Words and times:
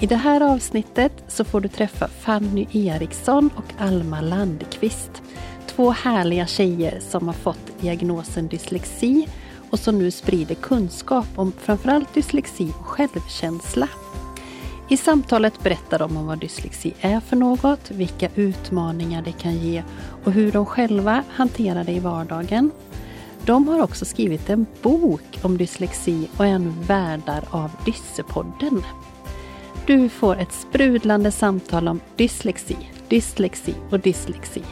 I 0.00 0.06
det 0.06 0.16
här 0.16 0.40
avsnittet 0.40 1.12
så 1.28 1.44
får 1.44 1.60
du 1.60 1.68
träffa 1.68 2.08
Fanny 2.08 2.66
Eriksson 2.72 3.50
och 3.56 3.64
Alma 3.78 4.20
Landqvist. 4.20 5.22
Två 5.66 5.90
härliga 5.90 6.46
tjejer 6.46 7.00
som 7.00 7.26
har 7.26 7.34
fått 7.34 7.80
diagnosen 7.80 8.48
dyslexi 8.48 9.28
och 9.70 9.78
som 9.78 9.98
nu 9.98 10.10
sprider 10.10 10.54
kunskap 10.54 11.26
om 11.36 11.52
framförallt 11.52 12.14
dyslexi 12.14 12.72
och 12.78 12.86
självkänsla. 12.86 13.88
I 14.88 14.96
samtalet 14.96 15.62
berättar 15.62 15.98
de 15.98 16.16
om 16.16 16.26
vad 16.26 16.38
dyslexi 16.38 16.94
är 17.00 17.20
för 17.20 17.36
något, 17.36 17.90
vilka 17.90 18.28
utmaningar 18.34 19.22
det 19.22 19.32
kan 19.32 19.58
ge 19.58 19.82
och 20.24 20.32
hur 20.32 20.52
de 20.52 20.66
själva 20.66 21.24
hanterar 21.28 21.84
det 21.84 21.92
i 21.92 22.00
vardagen. 22.00 22.70
De 23.44 23.68
har 23.68 23.82
också 23.82 24.04
skrivit 24.04 24.50
en 24.50 24.66
bok 24.82 25.38
om 25.42 25.58
dyslexi 25.58 26.28
och 26.36 26.46
är 26.46 26.58
nu 26.58 26.72
värdar 26.86 27.44
av 27.50 27.70
Dyssepodden. 27.84 28.82
Du 29.88 30.08
får 30.08 30.36
ett 30.36 30.52
sprudlande 30.52 31.30
samtal 31.30 31.88
om 31.88 32.00
dyslexi, 32.16 32.76
dyslexi 33.08 33.74
och 33.90 34.00
dyslexi. 34.00 34.62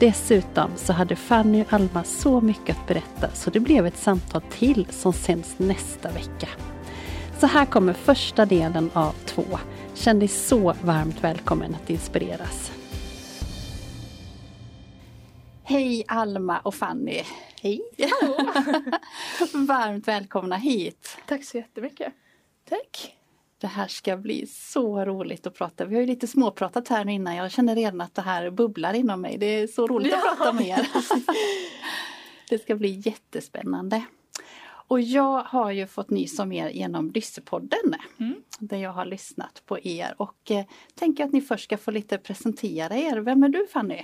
Dessutom 0.00 0.70
så 0.76 0.92
hade 0.92 1.16
Fanny 1.16 1.62
och 1.62 1.72
Alma 1.72 2.04
så 2.04 2.40
mycket 2.40 2.76
att 2.76 2.86
berätta 2.86 3.30
så 3.30 3.50
det 3.50 3.60
blev 3.60 3.86
ett 3.86 3.96
samtal 3.96 4.42
till 4.50 4.86
som 4.90 5.12
sänds 5.12 5.58
nästa 5.58 6.10
vecka. 6.10 6.48
Så 7.38 7.46
här 7.46 7.66
kommer 7.66 7.92
första 7.92 8.46
delen 8.46 8.90
av 8.92 9.12
två. 9.26 9.44
Känn 9.94 10.18
dig 10.18 10.28
så 10.28 10.74
varmt 10.82 11.24
välkommen 11.24 11.74
att 11.74 11.90
inspireras. 11.90 12.72
Hej 15.62 16.04
Alma 16.08 16.58
och 16.58 16.74
Fanny! 16.74 17.22
Hej! 17.62 17.80
varmt 19.54 20.08
välkomna 20.08 20.56
hit! 20.56 21.16
Tack 21.26 21.44
så 21.44 21.56
jättemycket! 21.56 22.12
Tack! 22.68 23.19
Det 23.60 23.66
här 23.66 23.86
ska 23.88 24.16
bli 24.16 24.46
så 24.46 25.04
roligt 25.04 25.46
att 25.46 25.54
prata. 25.54 25.84
Vi 25.84 25.94
har 25.94 26.00
ju 26.00 26.06
lite 26.06 26.26
småpratat 26.26 26.88
här 26.88 27.04
nu 27.04 27.12
innan. 27.12 27.36
Jag 27.36 27.50
känner 27.50 27.74
redan 27.74 28.00
att 28.00 28.14
det 28.14 28.22
här 28.22 28.50
bubblar 28.50 28.94
inom 28.94 29.20
mig. 29.20 29.38
Det 29.38 29.46
är 29.46 29.66
så 29.66 29.86
roligt 29.86 30.12
ja. 30.12 30.18
att 30.18 30.38
prata 30.38 30.52
med 30.52 30.66
er. 30.66 30.88
det 32.48 32.58
ska 32.58 32.74
bli 32.74 33.02
jättespännande. 33.04 34.02
Och 34.62 35.00
jag 35.00 35.42
har 35.42 35.70
ju 35.70 35.86
fått 35.86 36.10
nys 36.10 36.38
om 36.38 36.52
er 36.52 36.68
genom 36.68 37.12
Dyssepodden. 37.12 37.94
Mm. 38.20 38.34
Där 38.58 38.76
jag 38.76 38.90
har 38.90 39.04
lyssnat 39.04 39.62
på 39.66 39.78
er 39.78 40.14
och 40.16 40.50
eh, 40.50 40.64
tänker 40.94 41.24
att 41.24 41.32
ni 41.32 41.40
först 41.40 41.64
ska 41.64 41.76
få 41.76 41.90
lite 41.90 42.18
presentera 42.18 42.96
er. 42.96 43.16
Vem 43.16 43.42
är 43.42 43.48
du 43.48 43.66
Fanny? 43.66 44.02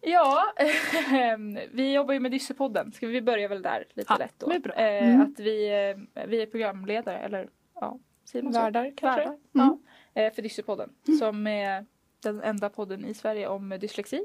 Ja, 0.00 0.44
vi 1.72 1.92
jobbar 1.92 2.14
ju 2.14 2.20
med 2.20 2.30
Dyssepodden. 2.30 2.92
Ska 2.92 3.06
vi 3.06 3.22
börja 3.22 3.48
väl 3.48 3.62
där 3.62 3.84
lite 3.94 4.12
ja, 4.12 4.16
lätt 4.16 4.34
då? 4.38 4.50
Eh, 4.50 5.08
mm. 5.08 5.20
Att 5.20 5.40
vi, 5.40 5.68
eh, 5.68 6.24
vi 6.26 6.42
är 6.42 6.46
programledare 6.46 7.18
eller 7.18 7.48
ja, 7.74 7.98
Värdar 8.34 8.92
kanske? 8.96 9.20
Värdar. 9.20 9.38
Mm. 9.54 9.78
Ja, 10.12 10.22
eh, 10.22 10.32
för 10.32 10.42
Dyssepodden. 10.42 10.90
Mm. 11.08 11.18
Som 11.18 11.46
är 11.46 11.86
den 12.22 12.42
enda 12.42 12.68
podden 12.68 13.04
i 13.04 13.14
Sverige 13.14 13.48
om 13.48 13.78
dyslexi. 13.80 14.24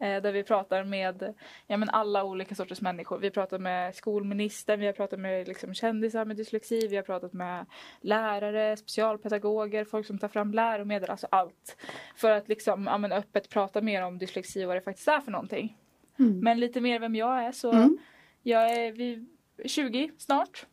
Eh, 0.00 0.22
där 0.22 0.32
vi 0.32 0.42
pratar 0.42 0.84
med 0.84 1.34
ja, 1.66 1.76
men 1.76 1.88
alla 1.90 2.24
olika 2.24 2.54
sorters 2.54 2.80
människor. 2.80 3.18
Vi 3.18 3.30
pratar 3.30 3.58
med 3.58 3.94
skolministern, 3.94 4.80
vi 4.80 4.86
har 4.86 4.92
pratat 4.92 5.20
med 5.20 5.48
liksom, 5.48 5.74
kändisar 5.74 6.24
med 6.24 6.36
dyslexi, 6.36 6.88
vi 6.88 6.96
har 6.96 7.02
pratat 7.02 7.32
med 7.32 7.66
lärare, 8.00 8.76
specialpedagoger, 8.76 9.84
folk 9.84 10.06
som 10.06 10.18
tar 10.18 10.28
fram 10.28 10.52
läromedel, 10.52 11.10
alltså 11.10 11.26
allt. 11.30 11.76
För 12.16 12.30
att 12.30 12.48
liksom, 12.48 12.84
ja, 12.84 12.98
men, 12.98 13.12
öppet 13.12 13.48
prata 13.48 13.80
mer 13.80 14.02
om 14.02 14.18
dyslexi 14.18 14.64
och 14.64 14.68
vad 14.68 14.76
det 14.76 14.80
faktiskt 14.80 15.08
är 15.08 15.20
för 15.20 15.30
någonting. 15.30 15.76
Mm. 16.18 16.40
Men 16.40 16.60
lite 16.60 16.80
mer 16.80 16.98
vem 16.98 17.16
jag 17.16 17.44
är 17.44 17.52
så 17.52 17.72
mm. 17.72 17.98
jag 18.42 18.70
är 18.70 18.92
vi, 18.92 19.26
20 19.64 20.10
snart. 20.18 20.66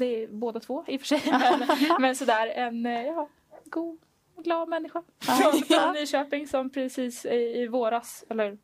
Det 0.00 0.22
är 0.22 0.28
båda 0.28 0.60
två 0.60 0.84
i 0.86 0.96
och 0.96 1.00
för 1.00 1.06
sig. 1.06 1.22
men, 1.30 2.00
men 2.00 2.16
sådär 2.16 2.46
en 2.46 2.84
ja, 2.84 3.28
god 3.64 3.98
glad 4.42 4.68
människa 4.68 5.02
från, 5.18 5.62
från 5.62 5.94
Nyköping 5.94 6.46
som 6.46 6.70
precis 6.70 7.26
i, 7.26 7.62
i 7.62 7.66
våras, 7.66 8.24
eller 8.28 8.58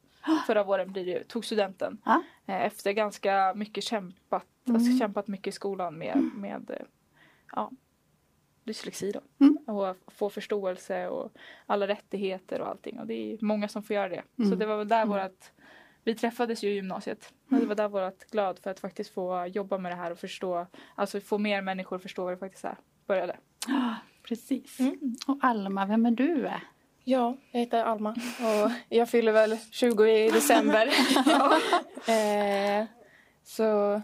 förra 0.46 0.64
våren 0.64 0.92
blir 0.92 1.06
det, 1.06 1.24
tog 1.24 1.44
studenten. 1.44 1.98
Ja. 2.04 2.22
Eh, 2.46 2.62
efter 2.62 2.92
ganska 2.92 3.54
mycket 3.56 3.84
kämpat, 3.84 4.46
mm. 4.64 4.76
alltså 4.76 4.98
kämpat 4.98 5.28
mycket 5.28 5.46
i 5.46 5.52
skolan 5.52 5.98
med, 5.98 6.16
mm. 6.16 6.32
med 6.36 6.70
eh, 6.70 6.86
ja, 7.52 7.70
dyslexi 8.64 9.12
då. 9.12 9.20
Mm. 9.44 9.56
Och 9.56 9.96
få 10.06 10.30
förståelse 10.30 11.08
och 11.08 11.32
alla 11.66 11.88
rättigheter 11.88 12.60
och 12.60 12.68
allting. 12.68 13.00
Och 13.00 13.06
det 13.06 13.14
är 13.14 13.38
många 13.40 13.68
som 13.68 13.82
får 13.82 13.96
göra 13.96 14.08
det. 14.08 14.22
Mm. 14.38 14.50
Så 14.50 14.56
det 14.56 14.66
var 14.66 14.76
väl 14.76 14.88
där 14.88 15.02
mm. 15.02 15.08
vårat 15.08 15.52
vi 16.06 16.14
träffades 16.14 16.64
ju 16.64 16.70
i 16.70 16.74
gymnasiet. 16.74 17.32
Och 17.50 17.56
det 17.56 17.66
var 17.66 17.74
där 17.74 17.88
vårt 17.88 18.30
glad 18.30 18.58
för 18.58 18.70
att 18.70 18.80
faktiskt 18.80 19.14
få 19.14 19.46
jobba 19.46 19.78
med 19.78 19.92
det 19.92 19.96
här 19.96 20.10
och 20.10 20.18
förstå, 20.18 20.66
alltså 20.94 21.20
få 21.20 21.38
mer 21.38 21.62
människor 21.62 21.96
att 21.96 22.02
förstå 22.02 22.24
vad 22.24 22.32
det 22.32 22.36
faktiskt 22.36 22.64
är, 22.64 22.76
började. 23.06 23.36
Precis. 24.22 24.80
Mm. 24.80 25.16
Och 25.26 25.38
Alma, 25.40 25.86
vem 25.86 26.06
är 26.06 26.10
du? 26.10 26.50
Ja, 27.04 27.36
jag 27.50 27.60
heter 27.60 27.84
Alma 27.84 28.10
och 28.40 28.70
jag 28.88 29.10
fyller 29.10 29.32
väl 29.32 29.58
20 29.70 30.06
i 30.06 30.30
december. 30.30 30.86
eh, 32.08 32.86
så 33.44 33.62
ja, 33.62 34.02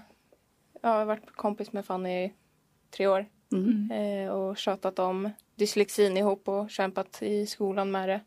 jag 0.80 0.90
har 0.90 1.04
varit 1.04 1.32
kompis 1.32 1.72
med 1.72 1.84
Fanny 1.84 2.24
i 2.24 2.32
tre 2.90 3.06
år 3.06 3.26
mm. 3.52 3.90
eh, 3.90 4.30
och 4.32 4.56
tjatat 4.56 4.98
om 4.98 5.30
dyslexin 5.54 6.16
ihop 6.16 6.48
och 6.48 6.70
kämpat 6.70 7.22
i 7.22 7.46
skolan 7.46 7.90
med 7.90 8.08
det. 8.08 8.20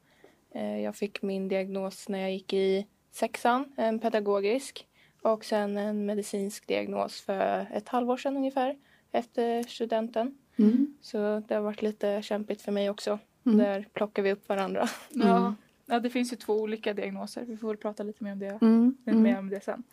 Eh, 0.56 0.80
jag 0.81 0.96
fick 0.96 1.22
min 1.22 1.47
diagnos 1.47 2.09
när 2.09 2.19
jag 2.19 2.31
gick 2.31 2.53
i 2.53 2.88
sexan, 3.16 3.74
en 3.76 4.00
pedagogisk 4.00 4.88
och 5.22 5.46
sen 5.46 5.78
en 5.78 6.06
medicinsk 6.06 6.68
diagnos 6.68 7.22
för 7.22 7.68
ett 7.74 7.90
halvår 7.90 8.18
sedan 8.18 8.38
ungefär 8.38 8.78
efter 9.12 9.64
studenten. 9.64 10.38
Mm. 10.56 10.94
Så 11.02 11.44
det 11.48 11.56
har 11.56 11.62
varit 11.62 11.81
lite 11.81 12.22
kämpigt 12.22 12.62
för 12.62 12.72
mig 12.72 12.90
också. 12.90 13.20
Mm. 13.46 13.58
Där 13.58 13.88
plockar 13.94 14.24
vi 14.24 14.31
upp 14.31 14.50
varandra. 14.50 14.88
Ja. 15.09 15.56
ja, 15.86 16.00
det 16.00 16.09
finns 16.09 16.34
ju 16.34 16.38
två 16.38 16.53
olika 16.53 16.94
diagnoser. 16.94 17.46
Vi 17.46 17.58
får 17.58 17.68
väl 17.68 17.78
prata 17.78 18.03
lite 18.03 18.24
mer 18.24 18.31
om 18.31 18.40
det, 18.40 18.58
mm. 18.62 18.98
mer 19.03 19.14
mm. 19.14 19.40
om 19.40 19.50
det 19.50 19.64
sen. 19.64 19.84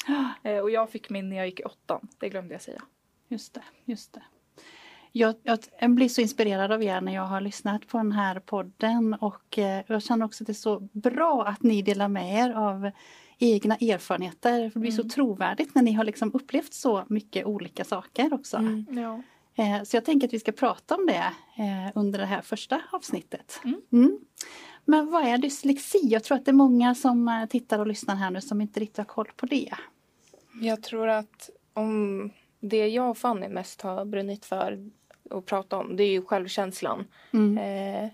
Eh, 0.43 0.59
och 0.59 0.71
jag 0.71 0.91
fick 0.91 1.11
min 1.11 1.29
när 1.29 1.37
jag 1.37 1.47
gick 1.47 1.61
i 1.61 1.65
åttan. 1.65 2.09
Det 2.19 2.29
glömde 2.29 2.55
jag 2.55 2.63
säga. 2.63 2.83
Just 3.29 3.55
det, 3.55 3.63
just 3.85 4.13
det. 4.13 4.23
Jag, 5.13 5.35
jag, 5.43 5.91
blir 5.91 6.09
så 6.09 6.21
inspirerad 6.21 6.73
av 6.73 6.83
er 6.83 7.01
när 7.01 7.15
jag 7.15 7.27
har 7.27 7.41
lyssnat 7.41 7.87
på 7.87 7.99
den 7.99 8.13
här 8.13 8.41
podden 8.41 9.15
och 9.15 9.59
eh, 9.59 9.85
jag 9.87 10.03
känner 10.03 10.27
också 10.27 10.45
att 10.45 10.47
det 10.47 10.53
är 10.53 10.55
så 10.55 10.89
bra 10.93 11.45
att 11.47 11.63
ni 11.63 11.83
delar 11.83 12.09
med 12.09 12.45
er 12.45 12.51
av 12.51 12.91
egna 13.39 13.75
erfarenheter. 13.77 14.61
det 14.75 14.81
blir 14.81 14.93
mm. 14.93 15.03
så 15.03 15.09
trovärdigt 15.15 15.75
när 15.75 15.83
ni 15.83 15.93
har 15.93 16.05
liksom 16.05 16.31
upplevt 16.35 16.75
så 16.75 17.05
mycket 17.09 17.47
olika 17.47 17.85
saker 17.85 18.35
också. 18.35 18.57
Mm. 18.57 18.87
Ja. 18.91 19.23
Eh, 19.55 19.83
så 19.83 19.97
jag 19.97 20.05
tänker 20.05 20.27
att 20.27 20.33
vi 20.33 20.41
ska 20.41 20.53
prata 20.53 20.95
om 20.95 21.07
det 21.07 21.33
eh, 21.63 21.93
under 21.95 22.19
det 22.19 22.27
här 22.27 22.43
första 22.43 22.83
avsnittet. 22.93 23.61
Mm. 23.65 23.81
mm. 23.93 24.19
Men 24.85 25.11
vad 25.11 25.25
är 25.25 25.39
dyslexi? 25.39 26.01
Jag 26.03 26.25
tror 26.25 26.39
att 26.39 26.45
det 26.45 26.51
är 26.51 26.53
många 26.53 26.95
som 26.95 27.47
tittar 27.51 27.79
och 27.79 27.87
lyssnar 27.87 28.15
här 28.15 28.31
nu 28.31 28.41
som 28.41 28.61
inte 28.61 28.81
riktigt 28.81 28.99
har 28.99 29.05
koll 29.05 29.31
på 29.37 29.47
det. 29.47 29.75
Jag 30.61 30.83
tror 30.83 31.09
att 31.09 31.51
om 31.73 32.31
det 32.61 32.89
jag 32.89 33.11
och 33.11 33.19
Fanny 33.19 33.49
mest 33.49 33.81
har 33.81 34.05
brunnit 34.05 34.45
för 34.45 34.91
att 35.33 35.47
prata 35.47 35.77
om 35.77 35.97
det 35.97 36.05
är 36.05 36.11
ju 36.11 36.23
självkänslan. 36.23 37.05
Mm. 37.33 37.59
Eh, 37.59 38.11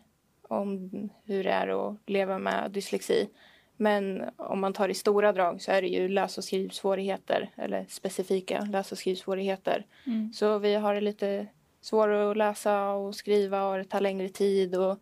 om 0.49 0.91
hur 1.25 1.45
det 1.45 1.51
är 1.51 1.89
att 1.89 1.97
leva 2.07 2.39
med 2.39 2.71
dyslexi. 2.71 3.29
Men 3.77 4.25
om 4.37 4.61
man 4.61 4.73
tar 4.73 4.89
i 4.89 4.95
stora 4.95 5.33
drag 5.33 5.63
så 5.63 5.73
är 5.73 5.83
det 5.83 5.89
ju 5.89 6.09
läs 6.09 6.39
och 6.39 6.45
skrivsvårigheter 6.45 7.51
eller 7.57 7.87
specifika 7.89 8.61
läs 8.61 8.93
och 8.93 8.99
skrivsvårigheter. 8.99 9.87
Mm. 10.07 10.33
Så 10.33 10.59
vi 10.59 10.75
har 10.75 10.95
det 10.95 11.01
lite 11.01 11.47
svårare 11.81 12.31
att 12.31 12.37
läsa 12.37 12.91
och 12.91 13.15
skriva 13.15 13.65
och 13.65 13.79
det 13.79 13.85
tar 13.85 14.01
längre 14.01 14.29
tid 14.29 14.77
och 14.77 14.99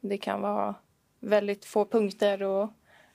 det 0.00 0.18
kan 0.18 0.40
vara 0.40 0.74
väldigt 1.20 1.64
få 1.64 1.84
punkter 1.84 2.42
och 2.42 2.70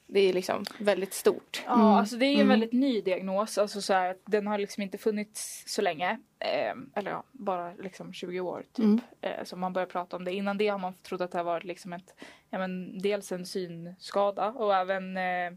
det 0.08 0.20
är 0.20 0.34
liksom 0.34 0.64
väldigt 0.80 1.14
stort. 1.14 1.64
Ja, 1.66 1.74
Mm. 1.74 1.86
alltså 1.86 2.16
det 2.18 2.26
är 2.26 2.30
ju 2.30 2.34
en 2.36 2.40
Mm. 2.42 2.50
väldigt 2.50 2.74
ny 2.74 3.02
diagnos. 3.02 3.58
Alltså 3.58 3.82
så 3.82 3.94
här, 3.94 4.10
att 4.12 4.22
den 4.26 4.48
har 4.48 4.58
liksom 4.58 4.84
inte 4.84 4.98
funnits 4.98 5.64
så 5.68 5.82
länge. 5.82 6.20
Eh, 6.40 6.74
eller 6.96 7.12
ja, 7.12 7.24
bara 7.32 7.74
liksom 7.74 8.14
20 8.14 8.40
år 8.40 8.64
typ. 8.74 8.86
Mm. 8.86 9.00
Eh, 9.22 9.44
som 9.44 9.60
man 9.60 9.74
börjar 9.74 9.88
prata 9.88 10.18
om 10.18 10.26
det. 10.26 10.34
Innan 10.34 10.58
det 10.58 10.68
har 10.68 10.80
man 10.80 10.94
trott 10.94 11.22
att 11.22 11.32
det 11.32 11.38
har 11.38 11.46
varit 11.46 11.64
liksom 11.64 11.94
ett, 11.94 12.16
ja 12.50 12.58
men 12.60 12.98
dels 13.00 13.32
en 13.32 13.46
synskada 13.46 14.52
och 14.52 14.76
även 14.76 15.18
eh, 15.18 15.52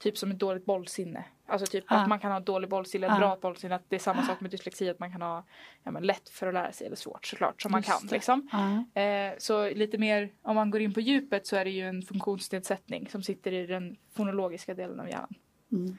typ 0.00 0.18
som 0.18 0.30
ett 0.30 0.38
dåligt 0.38 0.64
bollsinne. 0.64 1.24
Alltså 1.46 1.66
typ 1.66 1.84
Ah. 1.88 1.96
att 1.96 2.08
man 2.08 2.18
kan 2.18 2.32
ha 2.32 2.40
dålig 2.40 2.70
bollsinne, 2.70 3.12
Ah. 3.14 3.18
bra 3.18 3.38
bollsinne. 3.42 3.74
Att 3.74 3.82
det 3.88 3.96
är 3.96 4.00
samma 4.00 4.22
sak 4.22 4.40
med 4.40 4.50
dyslexi, 4.50 4.88
att 4.90 4.98
man 4.98 5.12
kan 5.12 5.22
ha 5.22 5.44
ja, 5.82 5.90
men 5.90 6.02
lätt 6.02 6.28
för 6.28 6.46
att 6.46 6.54
lära 6.54 6.72
sig 6.72 6.86
eller 6.86 6.96
svårt 6.96 7.26
såklart 7.26 7.62
som 7.62 7.72
man 7.72 7.80
Just 7.80 7.90
kan. 7.90 8.06
det. 8.06 8.14
Liksom. 8.14 8.48
Ja. 8.94 9.00
Eh, 9.02 9.34
så 9.38 9.70
lite 9.70 9.98
mer, 9.98 10.32
om 10.42 10.54
man 10.56 10.70
går 10.70 10.80
in 10.80 10.94
på 10.94 11.00
djupet 11.00 11.46
så 11.46 11.56
är 11.56 11.64
det 11.64 11.70
ju 11.70 11.88
en 11.88 12.02
funktionsnedsättning 12.02 13.08
som 13.08 13.22
sitter 13.22 13.52
i 13.52 13.66
den 13.66 13.96
fonologiska 14.12 14.74
delen 14.74 15.00
av 15.00 15.08
hjärnan. 15.08 15.34
Mm. 15.72 15.96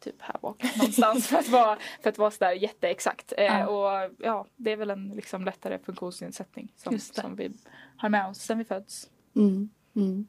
Typ 0.00 0.22
här 0.22 0.36
bak 0.42 0.62
någonstans 0.76 1.26
för 1.28 1.36
att 1.36 1.48
vara, 1.48 1.78
för 2.02 2.10
att 2.10 2.18
vara 2.18 2.30
sådär 2.30 2.52
jätteexakt. 2.52 3.32
Eh, 3.38 3.44
Ja. 3.44 3.66
Och 3.66 4.10
ja, 4.18 4.46
det 4.56 4.72
är 4.72 4.76
väl 4.76 4.90
en 4.90 5.08
liksom 5.08 5.44
lättare 5.44 5.78
funktionsnedsättning 5.78 6.72
som, 6.76 6.98
som 6.98 7.36
vi 7.36 7.52
har 7.96 8.08
med 8.08 8.26
oss 8.28 8.38
sen 8.38 8.58
vi 8.58 8.64
föds. 8.64 9.10
Mm. 9.36 9.70
Mm. 9.96 10.26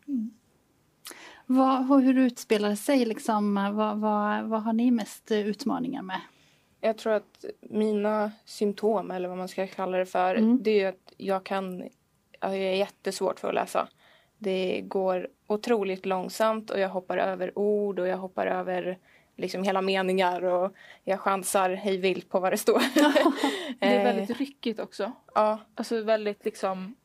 Vad, 1.45 2.03
hur 2.03 2.17
utspelar 2.17 2.69
det 2.69 2.75
sig? 2.75 3.05
Liksom, 3.05 3.55
vad, 3.73 3.97
vad, 3.97 4.43
vad 4.43 4.63
har 4.63 4.73
ni 4.73 4.91
mest 4.91 5.31
utmaningar 5.31 6.01
med? 6.01 6.19
Jag 6.81 6.97
tror 6.97 7.13
att 7.13 7.45
mina 7.61 8.31
symptom, 8.45 9.11
eller 9.11 9.29
vad 9.29 9.37
man 9.37 9.47
ska 9.47 9.67
kalla 9.67 9.97
det 9.97 10.05
för, 10.05 10.35
Mm. 10.35 10.63
det 10.63 10.81
är 10.81 10.89
att 10.89 11.13
jag 11.17 11.43
kan... 11.43 11.89
Jag 12.41 12.55
är 12.57 12.75
jättesvårt 12.75 13.39
för 13.39 13.47
att 13.47 13.53
läsa. 13.55 13.87
Det 14.37 14.81
går 14.81 15.27
otroligt 15.47 16.05
långsamt 16.05 16.69
och 16.71 16.79
jag 16.79 16.89
hoppar 16.89 17.17
över 17.17 17.59
ord 17.59 17.99
och 17.99 18.07
jag 18.07 18.17
hoppar 18.17 18.47
över 18.47 18.97
liksom 19.37 19.63
hela 19.63 19.81
meningar 19.81 20.43
och 20.43 20.73
jag 21.03 21.19
chansar 21.19 21.69
hej 21.69 21.97
vilt 21.97 22.29
på 22.29 22.39
vad 22.39 22.53
det 22.53 22.57
står. 22.57 22.81
Det 23.79 23.85
är 23.85 23.99
Eh, 23.99 24.03
väldigt 24.03 24.37
ryckigt 24.37 24.79
också. 24.79 25.11
Ja, 25.35 25.59
Alltså 25.75 26.01
väldigt 26.03 26.45
liksom, 26.45 26.95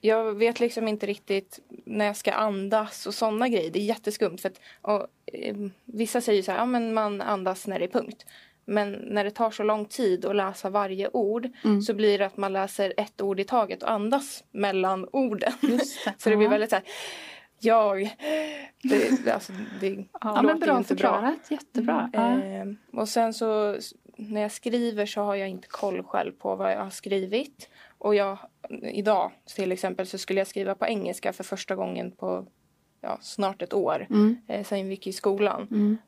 jag 0.00 0.34
vet 0.34 0.60
liksom 0.60 0.88
inte 0.88 1.06
riktigt 1.06 1.58
när 1.84 2.04
jag 2.04 2.16
ska 2.16 2.32
andas 2.32 3.06
och 3.06 3.14
sådana 3.14 3.48
grejer. 3.48 3.70
Det 3.70 3.78
är 3.78 3.84
jätteskumt. 3.84 4.38
För 4.38 4.48
att, 4.48 4.60
och, 4.82 5.06
eh, 5.32 5.56
vissa 5.84 6.20
säger 6.20 6.42
så 6.42 6.50
här, 6.52 6.58
ja 6.58 6.66
men 6.66 6.94
man 6.94 7.20
andas 7.20 7.66
när 7.66 7.78
det 7.78 7.84
är 7.84 7.88
punkt. 7.88 8.26
Men 8.64 8.92
när 8.92 9.24
det 9.24 9.30
tar 9.30 9.50
så 9.50 9.62
lång 9.62 9.84
tid 9.84 10.24
att 10.24 10.36
läsa 10.36 10.70
varje 10.70 11.08
ord 11.12 11.48
Mm. 11.64 11.82
så 11.82 11.94
blir 11.94 12.18
det 12.18 12.26
att 12.26 12.36
man 12.36 12.52
läser 12.52 12.94
ett 12.96 13.20
ord 13.20 13.40
i 13.40 13.44
taget 13.44 13.82
och 13.82 13.90
andas 13.90 14.44
mellan 14.50 15.08
orden. 15.12 15.52
Det. 15.60 15.78
så 16.18 16.30
det 16.30 16.36
blir 16.36 16.46
Ja. 16.46 16.50
väldigt 16.50 16.70
så 16.70 16.76
här, 16.76 16.84
jag... 17.60 18.16
Det, 18.82 19.30
alltså, 19.32 19.52
det 19.80 20.04
Ja, 20.20 20.42
låter 20.42 20.54
bra 20.66 20.78
inte 20.78 20.94
bra. 20.94 21.34
Jättebra. 21.50 22.10
Ja. 22.12 22.42
Eh, 22.42 22.64
och 22.92 23.08
sen 23.08 23.34
så 23.34 23.76
när 24.16 24.40
jag 24.40 24.52
skriver 24.52 25.06
så 25.06 25.20
har 25.20 25.34
jag 25.34 25.48
inte 25.48 25.68
koll 25.68 26.02
själv 26.02 26.32
på 26.32 26.56
vad 26.56 26.72
jag 26.72 26.82
har 26.84 26.90
skrivit. 26.90 27.68
Och 28.00 28.14
jag, 28.14 28.38
idag 28.82 29.30
till 29.56 29.72
exempel 29.72 30.06
så 30.06 30.18
skulle 30.18 30.40
jag 30.40 30.46
skriva 30.46 30.74
på 30.74 30.86
engelska 30.86 31.32
för 31.32 31.44
första 31.44 31.74
gången 31.76 32.10
på 32.10 32.46
ja, 33.00 33.18
snart 33.20 33.62
ett 33.62 33.72
år. 33.74 34.06
Mm. 34.10 34.36
Eh, 34.46 34.64
sen 34.64 34.84
vi 34.84 34.90
gick 34.90 35.06
i 35.06 35.12
skolan. 35.12 35.68
Mm. 35.70 35.98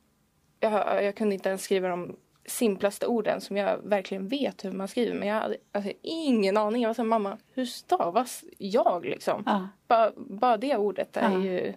Jag, 0.60 1.04
jag 1.04 1.16
kunde 1.16 1.34
inte 1.34 1.48
ens 1.48 1.62
skriva 1.62 1.88
de 1.88 2.16
simplaste 2.46 3.06
orden 3.06 3.40
som 3.40 3.56
jag 3.56 3.78
verkligen 3.84 4.28
vet 4.28 4.64
hur 4.64 4.72
man 4.72 4.88
skriver. 4.88 5.14
Men 5.18 5.28
jag 5.28 5.34
hade 5.34 5.56
alltså, 5.72 5.92
ingen 6.02 6.56
aning. 6.56 6.82
Jag 6.82 6.88
var 6.88 6.94
så 6.94 7.02
här, 7.02 7.08
mamma, 7.08 7.38
hur 7.54 7.64
stavas 7.64 8.44
jag 8.58 9.04
liksom? 9.04 9.42
Ja. 9.46 9.68
Bara, 9.88 10.12
bara 10.16 10.56
det 10.56 10.76
ordet 10.76 11.16
är 11.16 11.30
Ja. 11.30 11.44
ju... 11.44 11.74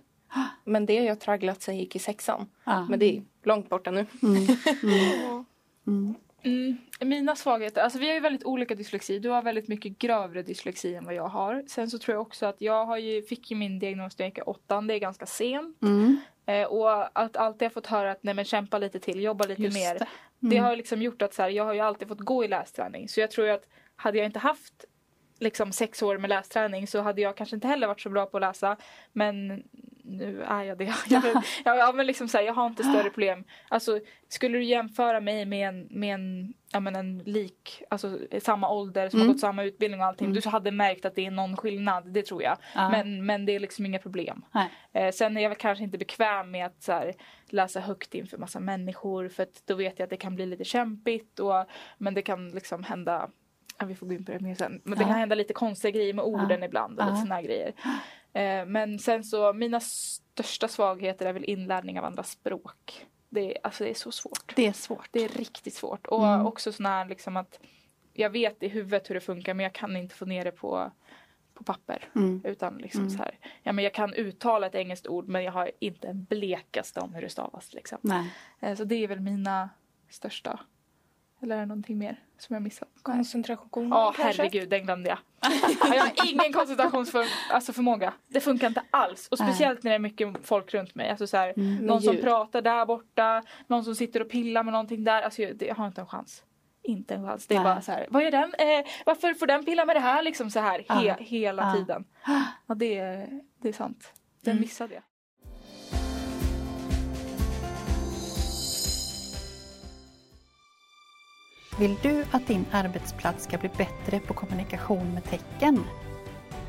Men 0.64 0.86
det 0.86 0.98
har 0.98 1.06
jag 1.06 1.20
tragglat 1.20 1.62
sen 1.62 1.76
jag 1.76 1.82
gick 1.82 1.96
i 1.96 2.00
sexan. 2.00 2.46
Ja. 2.64 2.88
Men 2.90 3.00
det 3.00 3.18
är 3.18 3.24
långt 3.44 3.70
borta 3.70 3.92
nu. 3.92 4.06
Mm. 4.24 4.36
Mm. 4.84 5.46
Mm. 5.88 6.16
Mm, 6.46 6.78
mina 7.00 7.36
svagheter, 7.36 7.82
alltså 7.82 8.00
vi 8.00 8.08
har 8.08 8.14
ju 8.14 8.20
väldigt 8.20 8.44
olika 8.44 8.76
dyslexi. 8.76 9.20
Du 9.20 9.30
har 9.30 9.42
väldigt 9.42 9.68
mycket 9.68 9.98
grövre 9.98 10.42
dyslexi 10.42 10.96
än 10.96 11.06
vad 11.06 11.14
jag 11.14 11.28
har. 11.28 11.64
Sen 11.68 11.90
så 11.90 11.98
tror 12.00 12.16
jag 12.16 12.22
också 12.22 12.46
att 12.46 12.62
jag 12.62 12.86
har 12.86 12.98
ju, 12.98 13.22
fick 13.24 13.52
ju 13.52 13.58
min 13.58 13.80
diagnos 13.80 14.18
när 14.20 14.24
jag 14.26 14.30
gick 14.30 14.38
i 14.38 14.42
åttan, 14.42 14.88
det 14.88 14.94
är 14.94 15.00
ganska 15.00 15.26
sent. 15.26 15.82
Mm. 15.82 16.18
Eh, 16.46 16.64
och 16.68 17.20
att 17.20 17.38
alltid 17.38 17.66
ha 17.66 17.70
fått 17.70 17.88
höra 17.88 18.12
att 18.12 18.24
nej 18.24 18.34
men 18.34 18.46
kämpa 18.46 18.78
lite 18.78 19.00
till, 19.00 19.24
jobba 19.24 19.46
lite 19.46 19.62
Just 19.62 19.78
mer. 19.78 19.94
det. 20.00 20.08
Det 20.40 20.56
Mm. 20.58 20.64
har 20.64 20.76
liksom 20.76 21.02
gjort 21.02 21.22
att 21.22 21.34
så 21.34 21.42
här, 21.42 21.50
jag 21.50 21.64
har 21.66 21.74
ju 21.74 21.80
alltid 21.80 22.08
fått 22.08 22.20
gå 22.20 22.46
i 22.46 22.48
lästräning. 22.48 23.10
Så 23.10 23.20
jag 23.20 23.32
tror 23.32 23.50
att 23.50 23.64
hade 23.96 24.18
jag 24.18 24.26
inte 24.26 24.40
haft 24.40 24.86
liksom 25.40 25.72
sex 25.72 26.02
år 26.02 26.18
med 26.18 26.30
lästräning 26.30 26.88
så 26.88 27.02
hade 27.02 27.22
jag 27.22 27.38
kanske 27.38 27.56
inte 27.56 27.68
heller 27.68 27.88
varit 27.88 28.02
så 28.02 28.10
bra 28.10 28.26
på 28.26 28.38
att 28.38 28.42
läsa. 28.42 28.78
Men 29.14 29.64
nu 30.08 30.42
är 30.44 30.64
jag 30.64 30.78
det. 30.78 30.84
Jag, 31.10 31.24
ja, 31.78 31.92
men 31.96 32.06
liksom 32.06 32.28
så 32.28 32.38
här, 32.38 32.46
jag 32.46 32.54
har 32.54 32.66
inte 32.68 32.84
större 32.84 33.10
problem. 33.10 33.44
Alltså, 33.70 34.00
skulle 34.28 34.58
du 34.58 34.64
jämföra 34.64 35.20
mig 35.20 35.46
med 35.46 35.68
en, 35.68 35.88
med 35.90 36.14
en, 36.14 36.54
ja, 36.72 36.80
men 36.80 36.96
en 36.96 37.18
lik, 37.18 37.84
alltså 37.90 38.20
samma 38.42 38.70
ålder 38.70 39.10
som 39.10 39.20
Mm. 39.20 39.28
har 39.28 39.34
gått 39.34 39.42
samma 39.42 39.64
utbildning 39.64 40.02
och 40.02 40.08
allting. 40.08 40.26
Mm. 40.28 40.40
Du 40.42 40.50
hade 40.50 40.72
märkt 40.72 41.06
att 41.06 41.16
det 41.16 41.26
är 41.26 41.32
någon 41.32 41.58
skillnad, 41.58 42.14
det 42.14 42.22
tror 42.22 42.44
jag. 42.44 42.58
Ja. 42.76 42.90
Men, 42.90 43.26
men 43.26 43.46
det 43.46 43.56
är 43.56 43.60
liksom 43.60 43.86
inga 43.86 44.00
problem. 44.00 44.46
Eh, 44.94 45.12
sen 45.12 45.38
är 45.38 45.42
jag 45.42 45.50
väl 45.50 45.58
kanske 45.58 45.84
inte 45.84 45.98
bekväm 45.98 46.52
med 46.52 46.66
att 46.66 46.84
så 46.84 46.92
här, 46.92 47.14
läsa 47.50 47.80
högt 47.80 48.14
inför 48.14 48.38
massa 48.38 48.60
människor 48.60 49.30
för 49.30 49.44
att 49.44 49.62
då 49.66 49.76
vet 49.76 50.00
jag 50.00 50.04
att 50.04 50.10
det 50.10 50.18
kan 50.18 50.36
bli 50.36 50.46
lite 50.46 50.64
kämpigt 50.64 51.40
och 51.40 51.66
men 51.98 52.14
det 52.14 52.22
kan 52.22 52.50
liksom 52.50 52.84
hända 52.84 53.30
Ja, 53.80 53.86
vi 53.86 53.96
får 53.96 54.08
gå 54.08 54.14
in 54.14 54.26
på 54.26 54.32
det 54.32 54.40
mer 54.40 54.56
sen. 54.56 54.82
Men 54.84 54.98
det 54.98 55.04
kan 55.06 55.14
hända 55.14 55.36
lite 55.36 55.54
konstiga 55.54 55.92
grejer 55.92 56.14
med 56.14 56.26
orden 56.26 56.64
ibland 56.64 57.00
och 57.00 57.06
lite 57.06 57.18
såna 57.18 57.42
grejer. 57.42 57.74
Eh, 58.36 58.66
men 58.66 59.00
sen 59.00 59.24
så, 59.24 59.54
mina 59.54 59.80
största 59.80 60.68
svagheter 60.68 61.26
är 61.26 61.34
väl 61.34 61.44
inlärning 61.44 62.00
av 62.00 62.06
andra 62.06 62.24
språk. 62.24 63.06
Det 63.30 63.52
är, 63.56 63.58
alltså 63.64 63.84
det 63.84 63.90
är 63.90 63.94
så 63.94 64.12
svårt. 64.12 64.54
Det 64.56 64.68
är 64.68 64.74
svårt. 64.74 65.08
Det 65.12 65.20
är 65.24 65.28
riktigt 65.30 65.74
svårt. 65.74 66.08
Och 66.08 66.28
Mm. 66.28 66.46
också 66.46 66.72
sån 66.72 66.86
här 66.86 67.06
liksom 67.06 67.38
att 67.38 67.60
jag 68.14 68.30
vet 68.30 68.64
i 68.64 68.68
huvudet 68.68 69.10
hur 69.10 69.16
det 69.16 69.22
funkar 69.22 69.54
men 69.54 69.64
jag 69.64 69.74
kan 69.74 69.96
inte 69.98 70.16
få 70.16 70.26
ner 70.26 70.44
det 70.44 70.52
på, 70.52 70.92
på 71.54 71.64
papper. 71.64 72.10
Mm. 72.16 72.42
Utan 72.46 72.78
liksom 72.78 73.02
Mm. 73.02 73.10
så 73.12 73.18
här, 73.18 73.40
ja 73.64 73.72
men 73.72 73.84
jag 73.84 73.94
kan 73.94 74.14
uttala 74.14 74.68
ett 74.68 74.76
engelskt 74.76 75.08
ord 75.08 75.28
men 75.28 75.44
jag 75.44 75.52
har 75.52 75.72
inte 75.80 76.08
en 76.08 76.24
blekaste 76.24 77.00
om 77.00 77.14
hur 77.14 77.22
det 77.22 77.30
stavas 77.30 77.74
liksom. 77.74 77.98
Nej. 78.02 78.34
Eh, 78.60 78.76
Så 78.76 78.84
det 78.84 78.96
är 78.96 79.08
väl 79.08 79.20
mina 79.20 79.70
största. 80.10 80.60
Eller 81.42 81.56
är 81.56 81.60
det 81.60 81.66
någonting 81.66 81.98
mer 81.98 82.20
som 82.38 82.54
jag 82.54 82.64
missat? 82.64 82.90
Koncentration 83.02 83.90
Ja, 83.90 84.14
kanske? 84.18 84.42
herregud, 84.42 84.70
den 84.70 84.84
glömde 84.84 85.10
jag. 85.10 85.18
jag 85.96 86.02
har 86.04 86.12
ingen 86.32 86.54
koncentrationsförmåga. 86.54 87.30
Alltså 87.52 87.74
förmåga. 87.74 88.14
Det 88.28 88.40
funkar 88.42 88.68
inte 88.68 88.84
alls. 88.92 89.28
Och 89.28 89.38
speciellt 89.40 89.84
när 89.84 89.92
det 89.92 89.96
är 89.96 90.00
mycket 90.00 90.34
folk 90.44 90.74
runt 90.74 90.96
mig. 90.96 91.10
Alltså 91.10 91.28
så 91.28 91.38
här, 91.38 91.54
Mm. 91.58 91.76
någon 91.86 92.02
som 92.02 92.18
pratar 92.18 92.62
där 92.62 92.86
borta, 92.86 93.44
någon 93.68 93.84
som 93.84 93.96
sitter 93.96 94.20
och 94.22 94.30
pillar 94.30 94.64
med 94.64 94.72
någonting 94.72 95.04
där. 95.04 95.22
Alltså 95.22 95.42
jag, 95.42 95.62
jag 95.64 95.76
har 95.76 95.88
inte 95.88 96.02
en 96.02 96.08
chans. 96.08 96.44
Inte 96.84 97.16
en 97.16 97.26
chans. 97.28 97.48
Det 97.48 97.56
är 97.56 97.60
Nej. 97.60 97.64
bara 97.74 97.82
så 97.82 97.92
här, 97.92 98.08
vad 98.10 98.24
är 98.24 98.32
den? 98.32 98.54
Eh, 98.58 98.86
varför 99.06 99.34
får 99.34 99.48
den 99.48 99.66
pilla 99.66 99.86
med 99.86 99.96
det 99.96 100.00
här? 100.00 100.24
Liksom 100.24 100.52
så 100.52 100.60
här, 100.60 100.86
he, 100.90 101.16
hela 101.20 101.74
tiden. 101.74 102.06
Ja, 102.68 102.76
det, 102.76 102.98
är- 102.98 103.42
det 103.62 103.70
är 103.70 103.74
sant. 103.74 104.14
Den 104.42 104.52
Mm. 104.52 104.62
missade 104.62 104.94
jag. 104.94 105.04
Vill 111.80 111.96
du 112.02 112.26
att 112.32 112.48
din 112.48 112.66
arbetsplats 112.72 113.44
ska 113.44 113.58
bli 113.58 113.70
bättre 113.78 114.20
på 114.20 114.34
kommunikation 114.34 115.14
med 115.14 115.24
tecken? 115.24 115.84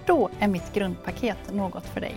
Då 0.06 0.30
är 0.38 0.48
mitt 0.48 0.74
grundpaket 0.74 1.52
något 1.52 1.86
för 1.86 2.00
dig. 2.00 2.16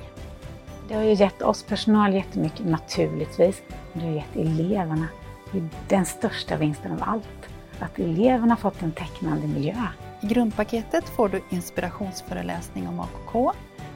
Det 0.88 0.96
har 0.96 1.04
ju 1.04 1.14
gett 1.14 1.42
oss 1.42 1.64
personal 1.64 2.14
jättemycket 2.14 2.66
naturligtvis, 2.66 3.62
men 3.94 4.04
det 4.04 4.10
har 4.10 4.16
gett 4.16 4.36
eleverna 4.36 5.08
det 5.52 5.58
är 5.58 5.70
den 5.88 6.06
största 6.06 6.58
vinsten 6.58 6.92
av 6.92 7.00
allt. 7.02 7.50
Att 7.80 8.00
eleverna 8.00 8.56
fått 8.56 8.82
en 8.82 8.92
tecknande 8.92 9.48
miljö. 9.48 9.76
I 10.22 10.28
grundpaketet 10.28 11.10
får 11.10 11.30
du 11.30 11.42
inspirationsföreläsning 11.50 12.88
om 12.88 13.00
AKK, 13.00 13.52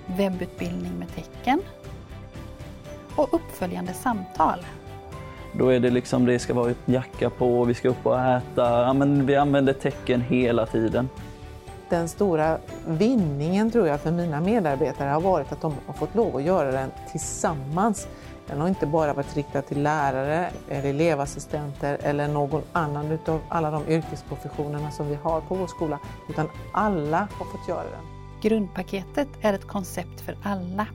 webbutbildning 0.05 0.99
med 0.99 1.15
tecken 1.15 1.61
och 3.15 3.33
uppföljande 3.33 3.93
samtal. 3.93 4.59
Då 5.57 5.67
är 5.67 5.79
det 5.79 5.89
liksom, 5.89 6.25
det 6.25 6.39
ska 6.39 6.53
vara 6.53 6.73
jacka 6.85 7.29
på, 7.29 7.63
vi 7.63 7.73
ska 7.73 7.89
upp 7.89 8.05
och 8.05 8.19
äta. 8.19 8.81
Ja, 8.81 8.93
men 8.93 9.25
vi 9.25 9.35
använder 9.35 9.73
tecken 9.73 10.21
hela 10.21 10.65
tiden. 10.65 11.09
Den 11.89 12.07
stora 12.07 12.57
vinningen 12.87 13.71
tror 13.71 13.87
jag 13.87 14.01
för 14.01 14.11
mina 14.11 14.41
medarbetare 14.41 15.09
har 15.09 15.21
varit 15.21 15.51
att 15.51 15.61
de 15.61 15.73
har 15.87 15.93
fått 15.93 16.15
lov 16.15 16.35
att 16.35 16.43
göra 16.43 16.71
den 16.71 16.89
tillsammans. 17.11 18.07
Den 18.47 18.61
har 18.61 18.67
inte 18.67 18.87
bara 18.87 19.13
varit 19.13 19.35
riktad 19.35 19.61
till 19.61 19.83
lärare, 19.83 20.49
eller 20.69 20.89
elevassistenter 20.89 21.97
eller 22.03 22.27
någon 22.27 22.61
annan 22.71 23.11
utav 23.11 23.39
alla 23.49 23.71
de 23.71 23.87
yrkesprofessionerna 23.87 24.91
som 24.91 25.07
vi 25.07 25.15
har 25.15 25.41
på 25.41 25.55
vår 25.55 25.67
skola, 25.67 25.99
utan 26.29 26.49
alla 26.73 27.17
har 27.17 27.45
fått 27.45 27.67
göra 27.67 27.83
den. 27.83 28.03
Grundpaketet 28.41 29.27
är 29.41 29.53
ett 29.53 29.67
koncept 29.67 30.21
för 30.21 30.37
alla. 30.43 30.87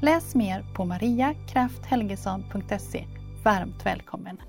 Läs 0.00 0.34
mer 0.34 0.64
på 0.74 0.84
mariakrafthelgesson.se. 0.84 3.04
Varmt 3.46 3.86
välkommen! 3.86 4.42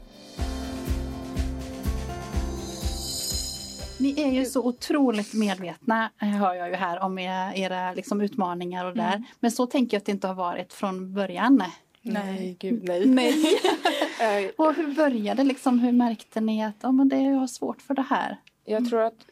Ni 3.99 4.21
är 4.21 4.31
ju 4.31 4.45
så 4.45 4.65
otroligt 4.67 5.33
medvetna, 5.33 6.11
eh, 6.21 6.27
hör 6.27 6.53
jag 6.53 6.69
ju 6.69 6.75
här, 6.75 6.99
om 6.99 7.19
era, 7.19 7.55
era 7.55 7.93
liksom 7.93 8.21
utmaningar 8.21 8.85
och 8.85 8.95
där. 8.95 9.23
Men 9.39 9.51
så 9.51 9.65
tänker 9.67 9.95
jag 9.97 9.99
att 10.01 10.05
det 10.05 10.11
inte 10.11 10.27
har 10.27 10.33
varit 10.33 10.73
från 10.73 11.13
början. 11.13 11.63
Nej, 12.01 12.55
gud 12.59 12.83
nej. 12.83 13.05
Nej. 13.05 13.33
Eh, 14.21 14.49
Och 14.57 14.73
hur 14.73 14.95
började 14.95 15.43
liksom, 15.43 15.79
hur 15.79 15.91
märkte 15.91 16.41
ni 16.41 16.63
att 16.63 16.83
oh, 16.83 16.91
men 16.91 17.09
det, 17.09 17.21
jag 17.21 17.35
har 17.37 17.47
svårt 17.47 17.81
för 17.81 17.93
det 17.93 18.05
här? 18.09 18.37
Jag 18.65 18.89
tror 18.89 19.01
att 19.01 19.25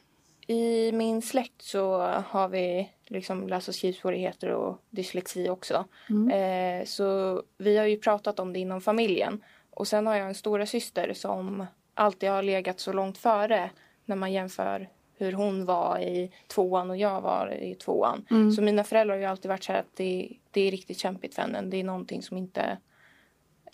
i 0.48 0.92
min 0.92 1.22
släkt 1.22 1.62
så 1.62 2.02
har 2.28 2.50
vi 2.50 2.90
liksom 3.08 3.48
läs 3.48 3.68
och 3.68 3.76
skrivsvårigheter 3.76 4.50
och 4.50 4.84
dyslexi 4.90 5.50
också. 5.50 5.86
Eh, 6.32 6.86
så 6.86 7.42
vi 7.58 7.78
har 7.78 7.86
ju 7.86 7.98
pratat 7.98 8.40
om 8.40 8.54
det 8.54 8.60
inom 8.60 8.82
familjen. 8.82 9.42
Och 9.76 9.88
sen 9.88 10.08
har 10.08 10.16
jag 10.16 10.28
en 10.28 10.36
stora 10.36 10.66
syster 10.66 11.14
som 11.14 11.66
alltid 11.94 12.30
har 12.30 12.44
legat 12.44 12.80
så 12.80 12.94
långt 12.94 13.18
före 13.18 13.70
när 14.06 14.16
man 14.16 14.32
jämför 14.34 14.90
hur 15.18 15.32
hon 15.32 15.66
var 15.66 16.00
i 16.00 16.32
tvåan 16.48 16.90
och 16.90 16.98
jag 16.98 17.22
var 17.22 17.54
i 17.54 17.76
tvåan. 17.76 18.26
Så 18.56 18.62
mina 18.62 18.84
föräldrar 18.84 19.16
har 19.16 19.20
ju 19.22 19.26
alltid 19.28 19.50
varit 19.50 19.64
så 19.64 19.72
här 19.72 19.80
att 19.80 19.96
det, 19.96 20.30
det 20.52 20.62
är 20.62 20.72
riktigt 20.72 21.00
kämpigt 21.00 21.36
för 21.36 21.42
henne. 21.42 21.62
Det 21.62 21.78
är 21.78 21.84
någonting 21.84 22.22
som 22.24 22.38
inte 22.38 22.78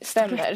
stämmer. 0.02 0.54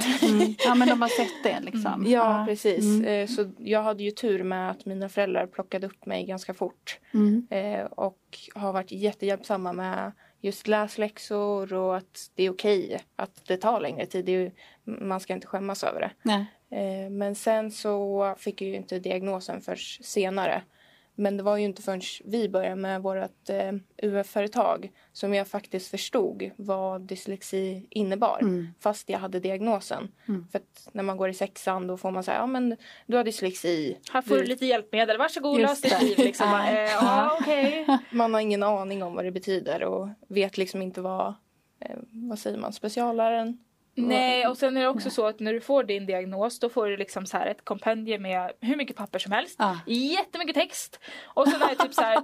Ja, 0.66 0.76
men 0.76 0.88
de 0.88 1.02
har 1.02 1.10
sett 1.10 1.44
det 1.44 1.60
liksom. 1.72 2.06
Ja, 2.08 2.44
precis. 2.48 3.04
Eh, 3.06 3.28
Så 3.28 3.52
jag 3.58 3.84
hade 3.84 4.04
ju 4.04 4.12
tur 4.12 4.44
med 4.44 4.72
att 4.72 4.86
mina 4.86 5.10
föräldrar 5.10 5.48
plockade 5.48 5.88
upp 5.88 6.06
mig 6.06 6.26
ganska 6.26 6.54
fort. 6.54 7.00
Mm. 7.14 7.48
Eh, 7.50 7.86
Och 7.86 8.20
har 8.56 8.74
varit 8.74 8.92
jättehjälpsamma 8.92 9.74
med 9.74 10.12
just 10.46 10.68
läsläxor 10.68 11.74
och 11.74 11.98
att 11.98 12.32
det 12.36 12.44
är 12.44 12.50
okej 12.50 13.00
att 13.16 13.42
det 13.48 13.58
tar 13.58 13.80
längre 13.80 14.06
tid. 14.06 14.30
Ju, 14.30 14.52
man 14.84 15.20
ska 15.20 15.34
inte 15.34 15.48
skämmas 15.48 15.84
över 15.84 16.00
det. 16.00 16.12
Nej. 16.22 16.46
Eh, 16.70 17.10
Men 17.10 17.36
sen 17.36 17.72
så 17.72 18.36
fick 18.38 18.62
jag 18.62 18.70
ju 18.70 18.76
inte 18.76 19.00
diagnosen 19.00 19.62
först 19.62 20.06
senare. 20.06 20.62
Men 21.16 21.38
det 21.38 21.44
var 21.44 21.58
ju 21.58 21.66
inte 21.66 21.82
förrän 21.82 22.02
vi 22.26 22.50
började 22.50 22.76
med 22.76 23.02
vårt 23.02 23.50
eh, 23.50 23.72
UF-företag 24.04 24.92
som 25.14 25.34
jag 25.34 25.48
faktiskt 25.48 25.88
förstod 25.92 26.52
vad 26.56 27.02
dyslexi 27.02 27.88
innebar. 27.90 28.40
Fast 28.80 29.10
jag 29.10 29.20
hade 29.20 29.40
diagnosen. 29.40 30.12
För 30.52 30.60
att 30.60 30.90
när 30.92 31.04
man 31.04 31.18
går 31.18 31.30
i 31.30 31.34
sexan 31.34 31.88
då 31.88 31.98
får 31.98 32.12
man 32.12 32.24
säga 32.24 32.38
ja 32.38 32.48
men 32.48 32.78
du 33.06 33.18
har 33.18 33.24
dyslexi. 33.24 33.98
Här 34.14 34.22
får 34.22 34.36
du 34.36 34.44
lite 34.44 34.66
hjälpmedel, 34.66 35.18
varsågod 35.18 35.62
lös 35.62 35.82
ditt 35.82 36.00
det. 36.00 36.06
liv. 36.06 36.18
Liksom. 36.18 36.48
Ja. 36.76 37.32
Eh, 37.32 37.38
okej. 37.42 37.88
Man 38.12 38.34
har 38.34 38.42
ingen 38.42 38.64
aning 38.64 39.04
om 39.04 39.16
vad 39.16 39.26
det 39.26 39.32
betyder 39.32 39.84
och 39.84 40.10
vet 40.28 40.58
liksom 40.58 40.82
inte 40.82 41.02
vad, 41.02 41.28
eh, 41.80 41.98
vad 42.12 42.40
säger 42.40 42.58
man, 42.58 42.74
specialläraren 42.74 43.58
Nej, 43.96 44.48
och 44.48 44.58
sen 44.58 44.78
är 44.78 44.82
det 44.82 44.88
också 44.88 45.10
så 45.10 45.28
att 45.28 45.40
när 45.40 45.54
du 45.54 45.62
får 45.62 45.84
din 45.84 46.06
diagnos 46.06 46.60
då 46.60 46.70
får 46.70 46.88
du 46.88 46.98
liksom 46.98 47.26
så 47.26 47.38
här 47.38 47.48
ett 47.48 47.66
kompendium 47.66 48.22
med 48.22 48.52
hur 48.62 48.76
mycket 48.76 48.96
papper 48.96 49.20
som 49.20 49.32
helst. 49.32 49.56
Ja. 49.60 49.80
Jättemycket 49.88 50.56
text. 50.56 51.00
Och 51.24 51.48
sen 51.48 51.62
är 51.62 51.70
det 51.70 51.76
typ 51.76 51.94
så 51.94 52.02
här, 52.02 52.18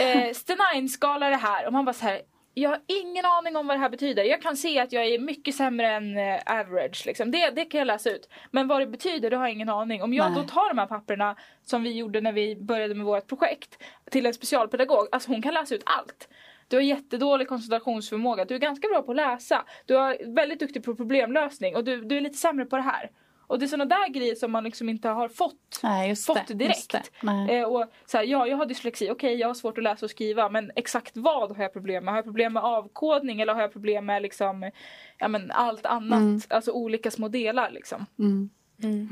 eh, 0.00 0.32
Stenine-skala 0.32 1.28
det 1.28 1.36
här. 1.36 1.66
Och 1.66 1.72
man 1.72 1.84
bara 1.84 1.92
så 1.92 2.04
här, 2.04 2.22
jag 2.54 2.70
har 2.70 2.80
ingen 2.86 3.24
aning 3.26 3.56
om 3.56 3.66
vad 3.66 3.76
det 3.76 3.80
här 3.80 3.88
betyder. 3.88 4.24
Jag 4.24 4.42
kan 4.42 4.56
se 4.56 4.80
att 4.80 4.92
jag 4.92 5.06
är 5.06 5.18
mycket 5.18 5.54
sämre 5.54 5.88
än 5.92 6.18
eh, 6.18 6.40
average. 6.46 7.06
Liksom. 7.06 7.30
Det, 7.30 7.50
det 7.50 7.64
kan 7.64 7.78
jag 7.78 7.86
läsa 7.86 8.10
ut. 8.10 8.28
Men 8.50 8.68
vad 8.68 8.80
det 8.80 8.86
betyder, 8.86 9.30
det 9.30 9.36
har 9.36 9.44
jag 9.44 9.52
ingen 9.52 9.68
aning. 9.68 10.02
Om 10.02 10.14
jag 10.14 10.32
Nej. 10.32 10.42
då 10.42 10.48
tar 10.48 10.68
de 10.68 10.78
här 10.78 10.86
papperna 10.86 11.36
som 11.64 11.82
vi 11.82 11.92
gjorde 11.92 12.20
när 12.20 12.32
vi 12.32 12.56
började 12.56 12.94
med 12.94 13.06
vårt 13.06 13.26
projekt 13.26 13.78
till 14.10 14.26
en 14.26 14.34
specialpedagog. 14.34 15.08
Alltså 15.12 15.30
hon 15.30 15.42
kan 15.42 15.54
läsa 15.54 15.74
ut 15.74 15.82
allt. 15.86 16.28
Du 16.68 16.76
har 16.76 16.82
jättedålig 16.82 17.48
koncentrationsförmåga. 17.48 18.44
Du 18.44 18.54
är 18.54 18.58
ganska 18.58 18.88
bra 18.88 19.02
på 19.02 19.10
att 19.12 19.16
läsa. 19.16 19.64
Du 19.86 19.98
är 19.98 20.34
väldigt 20.34 20.60
duktig 20.60 20.84
på 20.84 20.94
problemlösning 20.94 21.76
och 21.76 21.84
du, 21.84 22.00
du 22.04 22.16
är 22.16 22.20
lite 22.20 22.38
sämre 22.38 22.64
på 22.64 22.76
det 22.76 22.82
här. 22.82 23.10
Och 23.52 23.58
det 23.58 23.64
är 23.64 23.68
sådana 23.68 23.84
där 23.84 24.08
grejer 24.08 24.34
som 24.34 24.52
man 24.52 24.64
liksom 24.64 24.88
inte 24.88 25.08
har 25.08 25.28
fått 25.28 25.80
Nej, 25.82 26.08
just 26.08 26.26
fått 26.26 26.46
det. 26.46 26.54
direkt. 26.54 26.76
Just 26.76 26.92
det. 26.92 27.02
Nej. 27.22 27.58
Eh, 27.58 27.64
och 27.64 27.86
så 28.06 28.16
här, 28.16 28.24
ja, 28.24 28.46
jag 28.46 28.56
har 28.56 28.66
dyslexi. 28.66 29.10
Okej, 29.10 29.34
jag 29.34 29.46
har 29.48 29.54
svårt 29.54 29.78
att 29.78 29.84
läsa 29.84 30.06
och 30.06 30.10
skriva. 30.10 30.48
Men 30.48 30.70
exakt 30.76 31.16
vad 31.16 31.56
har 31.56 31.62
jag 31.62 31.72
problem 31.72 32.04
med? 32.04 32.12
Har 32.12 32.18
jag 32.18 32.24
problem 32.24 32.52
med 32.52 32.62
avkodning 32.62 33.40
eller 33.40 33.54
har 33.54 33.60
jag 33.60 33.72
problem 33.72 34.06
med 34.06 34.22
liksom, 34.22 34.70
ja, 35.18 35.28
men 35.28 35.50
allt 35.50 35.86
annat? 35.86 36.52
Alltså 36.52 36.72
olika 36.72 37.10
små 37.10 37.28
delar 37.28 37.70
liksom. 37.70 38.06
Mm. 38.18 38.50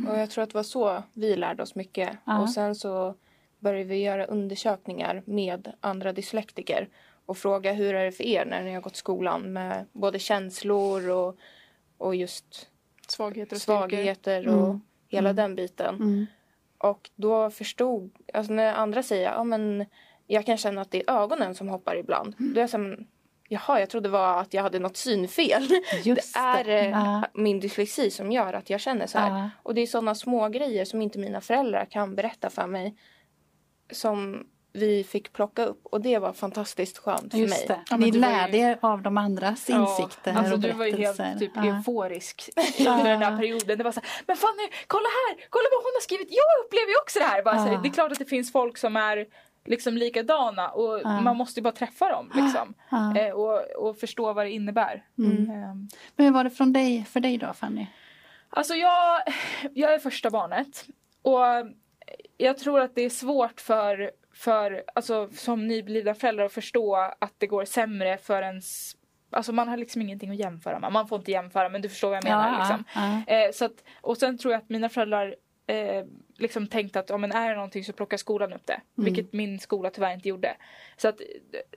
Och 0.08 0.18
jag 0.18 0.30
tror 0.30 0.44
att 0.44 0.50
det 0.50 0.54
var 0.54 0.62
så 0.62 1.02
vi 1.12 1.36
lärde 1.36 1.62
oss 1.62 1.74
mycket. 1.74 2.10
Ja. 2.24 2.40
Och 2.40 2.50
sen 2.50 2.74
så 2.74 3.14
började 3.58 3.84
vi 3.84 4.02
göra 4.02 4.24
undersökningar 4.24 5.22
med 5.26 5.72
andra 5.80 6.12
dyslektiker 6.12 6.88
och 7.30 7.38
fråga 7.38 7.72
hur 7.72 7.94
är 7.94 8.04
det 8.04 8.12
för 8.12 8.24
er 8.24 8.44
när 8.44 8.62
ni 8.62 8.74
har 8.74 8.80
gått 8.80 8.96
skolan 8.96 9.52
med 9.52 9.86
både 9.92 10.18
känslor 10.18 11.08
och, 11.10 11.36
och 11.98 12.14
just 12.14 12.68
Svagheter 13.08 13.56
och 13.56 13.62
svagheter 13.62 14.48
och 14.48 14.78
hela 15.08 15.32
den 15.32 15.54
biten. 15.54 15.94
Mm. 15.94 16.26
Och 16.78 17.10
då 17.16 17.50
förstod, 17.50 18.10
alltså 18.34 18.52
när 18.52 18.74
andra 18.74 19.02
säger 19.02 19.32
ja 19.32 19.44
men 19.44 19.86
jag 20.26 20.46
kan 20.46 20.56
känna 20.56 20.80
att 20.80 20.90
det 20.90 21.02
är 21.08 21.22
ögonen 21.22 21.54
som 21.54 21.68
hoppar 21.68 21.96
ibland. 21.96 22.34
Då 22.38 22.60
är 22.60 22.68
jag 22.72 22.80
men, 22.80 23.06
jaha 23.48 23.80
jag 23.80 23.90
trodde 23.90 24.08
det 24.08 24.12
var 24.12 24.40
att 24.40 24.54
jag 24.54 24.62
hade 24.62 24.78
något 24.78 24.96
synfel. 24.96 25.68
Just 26.04 26.34
det 26.34 26.40
är 26.40 26.64
det. 26.64 26.88
Ja. 26.88 27.24
min 27.34 27.60
dyslexi 27.60 28.10
som 28.10 28.32
gör 28.32 28.52
att 28.52 28.70
jag 28.70 28.80
känner 28.80 29.06
så 29.06 29.18
här. 29.18 29.38
Ja. 29.38 29.50
Och 29.62 29.74
det 29.74 29.80
är 29.80 29.86
sådana 29.86 30.14
små 30.14 30.48
grejer 30.48 30.84
som 30.84 31.02
inte 31.02 31.18
mina 31.18 31.40
föräldrar 31.40 31.84
kan 31.84 32.14
berätta 32.14 32.50
för 32.50 32.66
mig. 32.66 32.96
Som 33.92 34.46
vi 34.72 35.04
fick 35.04 35.32
plocka 35.32 35.64
upp 35.64 35.86
och 35.86 36.00
det 36.00 36.18
var 36.18 36.32
fantastiskt 36.32 36.98
skönt 36.98 37.20
för 37.30 37.38
mig. 37.38 37.40
Just 37.40 37.68
det. 37.68 37.80
Ja, 37.90 37.96
Ni 37.96 38.10
var 38.10 38.14
ju- 38.14 38.20
lärde 38.20 38.56
er 38.56 38.78
av 38.82 39.02
de 39.02 39.18
andras 39.18 39.70
insikter 39.70 40.34
alltså, 40.34 40.54
och 40.54 40.60
du 40.60 40.72
var 40.72 40.84
ju 40.86 40.96
helt 40.96 41.16
berättelser. 41.16 41.38
typ 41.38 41.52
Ja. 41.54 41.64
euforisk 41.76 42.50
under 42.78 43.04
den 43.10 43.20
där 43.20 43.36
perioden. 43.36 43.78
Det 43.78 43.84
var 43.84 43.92
så 43.92 44.00
här, 44.00 44.10
men 44.26 44.36
Fanny, 44.36 44.68
kolla 44.86 45.08
här! 45.08 45.46
Kolla 45.50 45.64
vad 45.72 45.82
hon 45.84 45.92
har 45.94 46.00
skrivit! 46.00 46.28
Jag 46.30 46.64
upplever 46.66 46.88
ju 46.88 46.96
också 47.02 47.18
det 47.18 47.24
här! 47.24 47.42
Bara, 47.42 47.54
så 47.56 47.60
här 47.64 47.72
Ja. 47.72 47.80
det 47.82 47.88
är 47.88 47.92
klart 47.92 48.12
att 48.12 48.18
det 48.18 48.24
finns 48.24 48.52
folk 48.52 48.78
som 48.78 48.96
är 48.96 49.26
liksom 49.66 49.96
likadana 49.96 50.68
och 50.68 51.00
Ja. 51.04 51.20
man 51.20 51.36
måste 51.36 51.60
ju 51.60 51.62
bara 51.64 51.72
träffa 51.74 52.08
dem 52.08 52.30
liksom. 52.34 52.74
Ja. 52.90 53.16
Eh, 53.16 53.30
och, 53.32 53.88
och 53.88 53.96
förstå 53.98 54.32
vad 54.32 54.46
det 54.46 54.50
innebär. 54.50 55.04
Mm. 55.18 55.50
Ehm, 55.50 55.88
Men 56.16 56.26
hur 56.26 56.32
var 56.32 56.44
det 56.44 56.50
från 56.50 56.72
dig, 56.72 57.04
för 57.10 57.20
dig 57.20 57.38
då 57.38 57.52
Fanny? 57.52 57.86
Alltså 58.50 58.74
jag, 58.74 59.20
jag 59.74 59.94
är 59.94 59.98
första 59.98 60.30
barnet. 60.30 60.84
Och 61.22 61.38
jag 62.36 62.58
tror 62.58 62.80
att 62.80 62.94
det 62.94 63.02
är 63.02 63.10
svårt 63.10 63.60
för, 63.60 64.10
för 64.40 64.84
alltså, 64.94 65.28
som 65.32 65.66
nyblivna 65.66 66.14
föräldrar 66.14 66.44
att 66.44 66.52
förstå 66.52 66.96
att 67.18 67.34
det 67.38 67.46
går 67.46 67.64
sämre 67.64 68.18
för 68.18 68.42
ens 68.42 68.96
Alltså 69.32 69.52
man 69.52 69.68
har 69.68 69.76
liksom 69.76 70.02
ingenting 70.02 70.30
att 70.30 70.36
jämföra 70.36 70.78
med. 70.78 70.92
Man 70.92 71.08
får 71.08 71.18
inte 71.18 71.30
jämföra 71.30 71.68
men 71.68 71.82
du 71.82 71.88
förstår 71.88 72.08
vad 72.08 72.16
jag 72.16 72.24
menar. 72.24 72.58
liksom. 72.58 72.84
ja. 72.94 73.34
Eh, 73.34 73.52
så 73.52 73.64
att, 73.64 73.84
och 74.00 74.16
sen 74.16 74.38
tror 74.38 74.52
jag 74.52 74.58
att 74.62 74.68
mina 74.68 74.88
föräldrar 74.88 75.34
eh, 75.70 76.04
liksom 76.38 76.66
tänkte 76.66 77.00
att 77.00 77.10
om 77.10 77.20
men 77.20 77.32
är 77.32 77.48
det 77.48 77.54
någonting 77.54 77.84
så 77.84 77.92
plockar 77.92 78.16
skolan 78.16 78.52
upp 78.52 78.66
det. 78.66 78.72
Mm. 78.98 79.04
Vilket 79.14 79.32
min 79.32 79.58
skola 79.58 79.90
tyvärr 79.90 80.14
inte 80.14 80.28
gjorde. 80.28 80.56
Så 80.96 81.08
att 81.08 81.20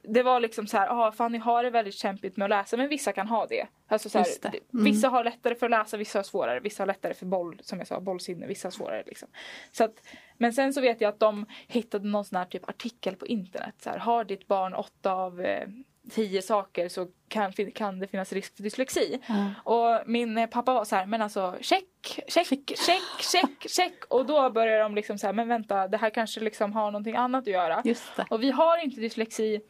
det- 0.04 0.24
var 0.24 0.40
liksom 0.40 0.68
så 0.68 0.78
här, 0.78 0.88
ah, 1.08 1.12
Fanny 1.12 1.38
har 1.38 1.64
det 1.64 1.70
väldigt 1.70 1.94
kämpigt 1.94 2.38
med 2.38 2.46
att 2.46 2.50
läsa 2.50 2.78
men 2.78 2.90
vissa 2.90 3.12
kan 3.12 3.28
ha 3.28 3.46
det. 3.48 3.68
Alltså 3.88 4.10
så 4.10 4.18
här, 4.18 4.26
det- 4.52 4.60
Mm. 4.74 4.86
Vissa 4.86 5.10
har 5.10 5.24
lättare 5.24 5.56
för 5.56 5.66
att 5.66 5.72
läsa, 5.72 5.98
vissa 5.98 6.20
har 6.20 6.24
svårare. 6.24 6.60
Vissa 6.60 6.82
har 6.84 6.88
lättare 6.88 7.14
för 7.14 7.26
boll, 7.26 7.60
som 7.64 7.78
jag 7.80 7.88
sa, 7.88 8.00
bollsinne, 8.00 8.48
vissa 8.48 8.66
har 8.68 8.72
svårare. 8.72 9.04
Liksom. 9.06 9.28
Så 9.72 9.84
att, 9.84 10.08
men 10.38 10.54
sen 10.54 10.74
så 10.74 10.82
vet 10.82 11.02
jag 11.02 11.10
att 11.10 11.20
de 11.20 11.46
hittade 11.68 12.08
någon 12.08 12.26
sån 12.26 12.38
här 12.38 12.46
typ 12.46 12.70
artikel 12.70 13.16
på 13.16 13.28
internet. 13.28 13.76
Så 13.78 13.90
här, 13.90 13.98
har 13.98 14.24
ditt 14.24 14.48
barn 14.48 14.74
åtta 14.74 15.12
av 15.14 15.42
eh, 15.42 15.68
tio 16.12 16.42
saker 16.42 16.90
så 16.90 17.08
kan, 17.28 17.52
kan 17.52 18.00
det 18.00 18.08
finnas 18.08 18.34
risk 18.34 18.56
för 18.56 18.64
dyslexi. 18.64 19.20
Ja. 19.28 19.54
Och 19.64 20.10
min 20.10 20.38
eh, 20.38 20.48
pappa 20.48 20.74
var 20.74 20.86
så 20.86 20.96
här, 20.96 21.06
men 21.06 21.22
alltså 21.22 21.56
check, 21.62 21.86
check, 22.28 22.48
check, 22.48 23.02
check, 23.20 23.70
check. 23.70 23.94
Och 24.10 24.26
då 24.26 24.50
börjar 24.50 24.80
de 24.80 24.96
liksom 24.96 25.18
så 25.18 25.28
här, 25.28 25.34
men 25.34 25.48
vänta, 25.48 25.88
det 25.88 25.98
här 25.98 26.10
kanske 26.10 26.40
liksom 26.40 26.74
har 26.74 26.92
någonting 26.92 27.16
annat 27.16 27.42
att 27.42 27.48
göra. 27.48 27.84
Och 28.30 28.44
vi 28.44 28.52
har 28.52 28.84
inte 28.84 29.02
dyslexi 29.02 29.62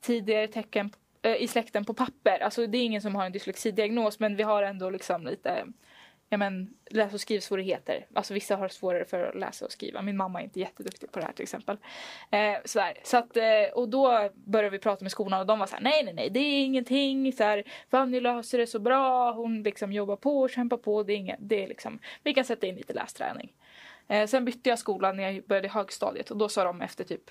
tidigare 0.00 0.48
tecken 0.48 0.90
eh, 1.22 1.36
i 1.36 1.48
släkten 1.48 1.84
på 1.84 1.94
papper. 1.94 2.38
Alltså 2.42 2.66
det 2.66 2.78
är 2.78 2.84
ingen 2.84 3.02
som 3.02 3.14
har 3.14 3.26
en 3.26 3.32
dyslexidiagnos 3.32 4.18
men 4.18 4.36
vi 4.36 4.42
har 4.42 4.62
ändå 4.62 4.90
liksom 4.90 5.26
lite 5.26 5.66
ja, 6.28 6.36
men, 6.36 6.74
läs 6.90 7.14
och 7.14 7.20
skrivsvårigheter. 7.20 8.06
Alltså 8.14 8.34
vissa 8.34 8.56
har 8.56 8.68
svårare 8.68 9.04
för 9.04 9.22
att 9.22 9.34
läsa 9.34 9.64
och 9.64 9.72
skriva. 9.72 10.02
Min 10.02 10.16
mamma 10.16 10.40
är 10.40 10.44
inte 10.44 10.60
jätteduktig 10.60 11.12
på 11.12 11.18
det 11.18 11.24
här 11.26 11.32
till 11.32 11.42
exempel. 11.42 11.76
Eh, 12.30 12.54
sådär. 12.64 12.98
Så 13.04 13.16
att, 13.16 13.36
eh, 13.36 13.44
och 13.74 13.88
då 13.88 14.30
började 14.34 14.70
vi 14.70 14.78
prata 14.78 15.04
med 15.04 15.12
skolan 15.12 15.40
och 15.40 15.46
de 15.46 15.58
var 15.58 15.66
så 15.66 15.74
här: 15.76 15.82
nej 15.82 16.04
nej 16.04 16.14
nej 16.14 16.30
det 16.30 16.40
är 16.40 16.64
ingenting. 16.64 17.32
Så 17.32 17.42
här, 17.44 17.62
Fanny 17.90 18.20
löser 18.20 18.58
det 18.58 18.66
så 18.66 18.78
bra. 18.78 19.32
Hon 19.32 19.62
liksom 19.62 19.92
jobbar 19.92 20.16
på 20.16 20.40
och 20.40 20.50
kämpar 20.50 20.76
på. 20.76 21.02
Det 21.02 21.12
är 21.12 21.16
inget, 21.16 21.38
det 21.40 21.64
är 21.64 21.68
liksom, 21.68 21.98
vi 22.22 22.34
kan 22.34 22.44
sätta 22.44 22.66
in 22.66 22.76
lite 22.76 22.92
lästräning. 22.92 23.52
Eh, 24.08 24.26
sen 24.26 24.44
bytte 24.44 24.68
jag 24.68 24.78
skola 24.78 25.12
när 25.12 25.30
jag 25.30 25.44
började 25.44 25.68
högstadiet 25.68 26.30
och 26.30 26.36
då 26.36 26.48
sa 26.48 26.64
de 26.64 26.82
efter 26.82 27.04
typ 27.04 27.30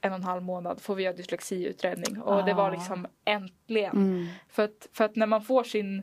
en 0.00 0.12
och 0.12 0.18
en 0.18 0.24
halv 0.24 0.42
månad 0.42 0.80
får 0.80 0.94
vi 0.94 1.02
göra 1.02 1.14
dyslexiutredning. 1.16 2.22
Och 2.22 2.44
det 2.44 2.54
var 2.54 2.68
Ah. 2.68 2.72
liksom 2.72 3.06
äntligen. 3.24 3.96
Mm. 3.96 4.26
För, 4.48 4.62
att, 4.64 4.88
för 4.92 5.04
att 5.04 5.16
när 5.16 5.26
man 5.26 5.42
får 5.42 5.64
sin 5.64 6.02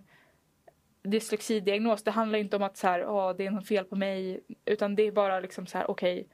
dyslexidiagnos 1.04 2.04
det 2.04 2.12
handlar 2.12 2.40
inte 2.40 2.56
om 2.56 2.64
att 2.64 2.78
så 2.78 2.88
här, 2.88 3.06
Åh, 3.08 3.34
det 3.38 3.46
är 3.46 3.52
något 3.52 3.68
fel 3.68 3.86
på 3.86 3.96
mig. 3.96 4.40
Utan 4.66 4.96
det 4.96 5.08
är 5.08 5.12
bara 5.12 5.40
liksom 5.40 5.66
så 5.68 5.78
här, 5.78 5.92
okej 5.92 6.28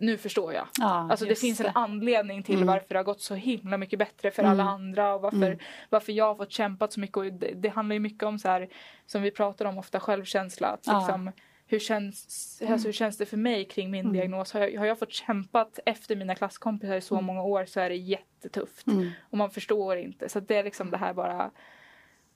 nu 0.00 0.18
förstår 0.18 0.52
jag. 0.54 0.66
Ja, 0.80 1.08
Alltså 1.10 1.26
det 1.26 1.34
finns 1.34 1.60
en 1.60 1.64
det. 1.66 1.72
anledning 1.74 2.42
till 2.42 2.54
Mm. 2.54 2.66
varför 2.66 2.88
det 2.88 2.96
har 2.98 3.04
gått 3.04 3.20
så 3.20 3.34
himla 3.34 3.78
mycket 3.78 3.98
bättre 3.98 4.30
för 4.30 4.42
Mm. 4.42 4.52
alla 4.52 4.70
andra 4.70 5.14
och 5.14 5.20
varför, 5.20 5.36
Mm. 5.46 5.58
varför 5.90 6.12
jag 6.12 6.24
har 6.24 6.34
fått 6.34 6.52
kämpat 6.52 6.92
så 6.92 7.00
mycket. 7.00 7.16
Och 7.16 7.24
det, 7.24 7.52
det 7.54 7.68
handlar 7.68 7.94
ju 7.94 8.00
mycket 8.00 8.22
om 8.22 8.38
så 8.38 8.48
här 8.48 8.68
som 9.06 9.22
vi 9.22 9.30
pratar 9.30 9.64
om 9.64 9.78
ofta 9.78 10.00
självkänsla. 10.00 10.68
Att 10.68 10.86
Ja. 10.86 10.98
liksom, 10.98 11.32
hur, 11.66 11.78
känns, 11.78 12.62
alltså, 12.70 12.88
hur 12.88 12.92
känns 12.92 13.18
det 13.18 13.26
för 13.26 13.36
mig 13.36 13.64
kring 13.64 13.90
min 13.90 14.00
Mm. 14.00 14.12
diagnos? 14.12 14.52
Har 14.52 14.60
jag, 14.60 14.78
har 14.78 14.86
jag 14.86 14.98
fått 14.98 15.12
kämpat 15.12 15.78
efter 15.86 16.16
mina 16.16 16.34
klasskompisar 16.34 16.96
i 16.96 17.00
så 17.00 17.20
många 17.20 17.42
år 17.42 17.64
så 17.64 17.80
är 17.80 17.88
det 17.88 17.96
jättetufft. 17.96 18.86
Mm. 18.86 19.10
Och 19.30 19.38
man 19.38 19.50
förstår 19.50 19.96
inte. 19.96 20.28
Så 20.28 20.40
det 20.40 20.56
är 20.56 20.64
liksom 20.64 20.90
det 20.90 20.96
här 20.96 21.14
bara 21.14 21.50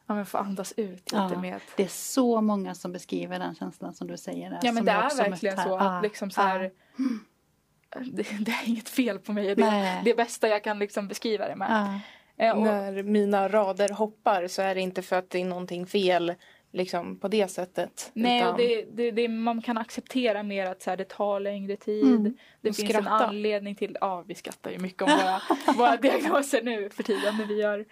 ja, 0.09 0.15
men 0.15 0.27
få 0.27 0.38
andas 0.38 0.73
ut 0.77 1.12
lite 1.12 1.17
Ja. 1.33 1.41
med 1.41 1.61
Det 1.77 1.83
är 1.85 1.88
så 1.88 2.41
många 2.41 2.75
som 2.75 2.93
beskriver 2.93 3.38
den 3.38 3.55
känslan 3.55 3.95
som 3.95 4.07
du 4.07 4.17
säger. 4.17 4.50
där, 4.50 4.59
Ja 4.62 4.73
men 4.73 4.77
som 4.77 4.85
det 4.87 4.93
är 4.93 5.29
verkligen 5.31 5.59
här. 5.59 5.65
så 5.69 5.77
att 5.77 6.03
liksom 6.03 6.31
så 6.31 6.41
här, 6.41 6.71
ja, 7.95 8.00
det, 8.12 8.27
det 8.41 8.50
är 8.50 8.69
inget 8.69 8.88
fel 8.88 9.19
på 9.19 9.33
mig. 9.33 9.55
Det 9.55 9.62
är 9.62 10.03
det 10.05 10.15
bästa 10.15 10.49
jag 10.49 10.65
kan 10.65 10.79
liksom 10.79 11.09
beskriva 11.09 11.49
det 11.49 11.57
med. 11.57 11.69
ja. 11.71 12.00
Eh, 12.45 12.53
och, 12.57 12.62
När 12.62 13.03
mina 13.03 13.49
rader 13.49 13.88
hoppar 13.88 14.47
så 14.47 14.62
är 14.62 14.75
det 14.75 14.81
inte 14.81 15.03
för 15.03 15.17
att 15.17 15.31
det 15.31 15.38
är 15.41 15.45
någonting 15.45 15.87
fel 15.87 16.35
liksom 16.73 17.19
på 17.19 17.29
det 17.29 17.49
sättet. 17.49 18.11
nej, 18.15 18.41
utan- 18.41 18.53
och 18.53 18.59
det, 18.59 18.85
det, 18.93 19.11
det, 19.11 19.29
man 19.29 19.63
kan 19.63 19.79
acceptera 19.79 20.43
mer 20.43 20.67
att 20.67 20.83
så 20.83 20.91
här, 20.91 20.97
det 20.97 21.05
tar 21.09 21.41
längre 21.41 21.77
tid. 21.77 22.05
Mm. 22.07 22.37
Det 22.61 22.69
Och 22.69 22.77
finns 22.77 22.91
en 22.91 23.03
skratta. 23.03 23.27
anledning 23.27 23.75
till 23.75 23.97
Ja, 24.01 24.25
vi 24.27 24.35
skrattar 24.35 24.71
ju 24.71 24.79
mycket 24.79 25.03
om 25.03 25.09
våra, 25.11 25.41
våra 25.77 25.97
diagnoser 25.97 26.63
nu 26.63 26.91
för 26.91 27.03
tiden 27.03 27.37
när 27.39 27.47
vi 27.47 27.61
gör 27.63 27.85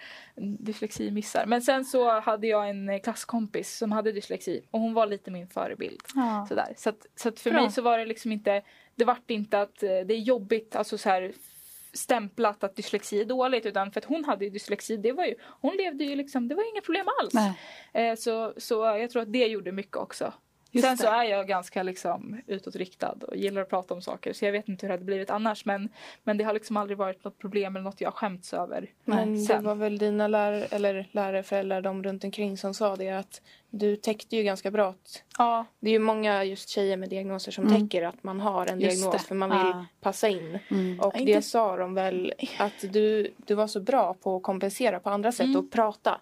dysleximissar. 0.60 1.46
Men 1.46 1.62
sen 1.62 1.84
så 1.84 2.20
hade 2.20 2.46
jag 2.46 2.70
en 2.70 2.88
eh, 2.88 3.00
klasskompis 3.00 3.76
som 3.78 3.92
hade 3.92 4.12
dyslexi 4.12 4.62
och 4.70 4.80
hon 4.80 4.94
var 4.94 5.06
lite 5.06 5.30
min 5.30 5.48
förebild. 5.48 6.00
Ja. 6.14 6.46
Sådär. 6.48 6.74
Så, 6.76 6.88
att, 6.88 7.06
så 7.16 7.28
att 7.28 7.40
för 7.40 7.50
Bra. 7.50 7.60
mig 7.62 7.70
så 7.72 7.82
var 7.82 7.98
det 7.98 8.06
liksom 8.06 8.32
inte, 8.32 8.62
det 8.94 9.04
vart 9.04 9.30
inte 9.30 9.60
att 9.60 9.82
eh, 9.82 9.88
det 9.88 10.14
är 10.14 10.18
jobbigt, 10.20 10.76
alltså 10.76 10.98
så 10.98 11.08
här 11.08 11.32
stämplat 11.92 12.64
att 12.64 12.76
dyslexi 12.76 13.20
är 13.20 13.24
dåligt 13.24 13.66
utan 13.66 13.92
för 13.92 14.00
att 14.00 14.04
hon 14.04 14.24
hade 14.24 14.44
ju 14.44 14.50
dyslexi, 14.50 14.96
det 14.96 15.12
var 15.12 15.24
ju, 15.24 15.34
hon 15.60 15.76
levde 15.76 16.04
ju 16.04 16.16
liksom, 16.16 16.48
det 16.48 16.54
var 16.54 16.72
inga 16.72 16.80
problem 16.80 17.06
alls. 17.20 17.34
Eh, 17.94 18.14
så, 18.14 18.54
så 18.56 18.74
jag 18.84 19.10
tror 19.10 19.22
att 19.22 19.32
det 19.32 19.46
gjorde 19.46 19.72
mycket 19.72 19.96
också. 19.96 20.32
Just 20.70 20.86
Sen 20.86 20.96
det. 20.96 21.02
så 21.02 21.08
är 21.08 21.24
jag 21.24 21.48
ganska 21.48 21.82
liksom 21.82 22.40
utåtriktad 22.46 23.14
och 23.28 23.36
gillar 23.36 23.62
att 23.62 23.68
prata 23.70 23.94
om 23.94 24.02
saker 24.02 24.32
så 24.32 24.44
jag 24.44 24.52
vet 24.52 24.68
inte 24.68 24.86
hur 24.86 24.88
det 24.88 24.94
hade 24.94 25.04
blivit 25.04 25.30
annars 25.30 25.64
men, 25.64 25.88
men 26.24 26.36
det 26.38 26.44
har 26.44 26.52
liksom 26.52 26.76
aldrig 26.76 26.98
varit 26.98 27.24
något 27.24 27.38
problem 27.38 27.76
eller 27.76 27.84
något 27.84 28.00
jag 28.00 28.08
har 28.10 28.12
skämts 28.16 28.54
över. 28.54 28.90
Men 29.04 29.32
det 29.34 29.40
Sen. 29.40 29.64
var 29.64 29.74
väl 29.74 29.98
dina 29.98 30.28
lärare, 30.28 30.64
eller 30.70 31.08
lärare, 31.12 31.42
föräldrar, 31.42 31.80
de 31.82 32.02
runt 32.02 32.24
omkring 32.24 32.56
som 32.58 32.74
sa 32.74 32.96
det 32.96 33.10
att 33.10 33.40
du 33.70 33.96
täckte 33.96 34.36
ju 34.36 34.42
ganska 34.42 34.70
bra. 34.70 34.88
att- 34.88 35.22
Ja, 35.38 35.64
Det 35.80 35.88
är 35.88 35.92
ju 35.92 35.98
många 35.98 36.44
just 36.44 36.68
tjejer 36.68 36.96
med 36.96 37.08
diagnoser 37.08 37.52
som 37.52 37.66
Mm. 37.66 37.80
täcker 37.88 38.02
att 38.02 38.22
man 38.22 38.40
har 38.40 38.66
en 38.66 38.80
Just 38.80 38.96
diagnos 38.96 39.22
det. 39.22 39.28
för 39.28 39.34
man 39.34 39.50
vill 39.50 39.58
Ja. 39.58 39.86
passa 40.00 40.28
in. 40.28 40.58
Mm. 40.70 41.00
Och 41.00 41.12
Ja, 41.14 41.18
inte- 41.20 41.32
det 41.32 41.42
sa 41.42 41.76
de 41.76 41.94
väl 41.94 42.32
att 42.58 42.92
du, 42.92 43.34
du 43.46 43.54
var 43.54 43.66
så 43.66 43.80
bra 43.80 44.14
på 44.14 44.36
att 44.36 44.42
kompensera 44.42 45.00
på 45.00 45.10
andra 45.10 45.32
sätt 45.32 45.46
Mm. 45.46 45.56
och 45.56 45.70
prata 45.70 46.20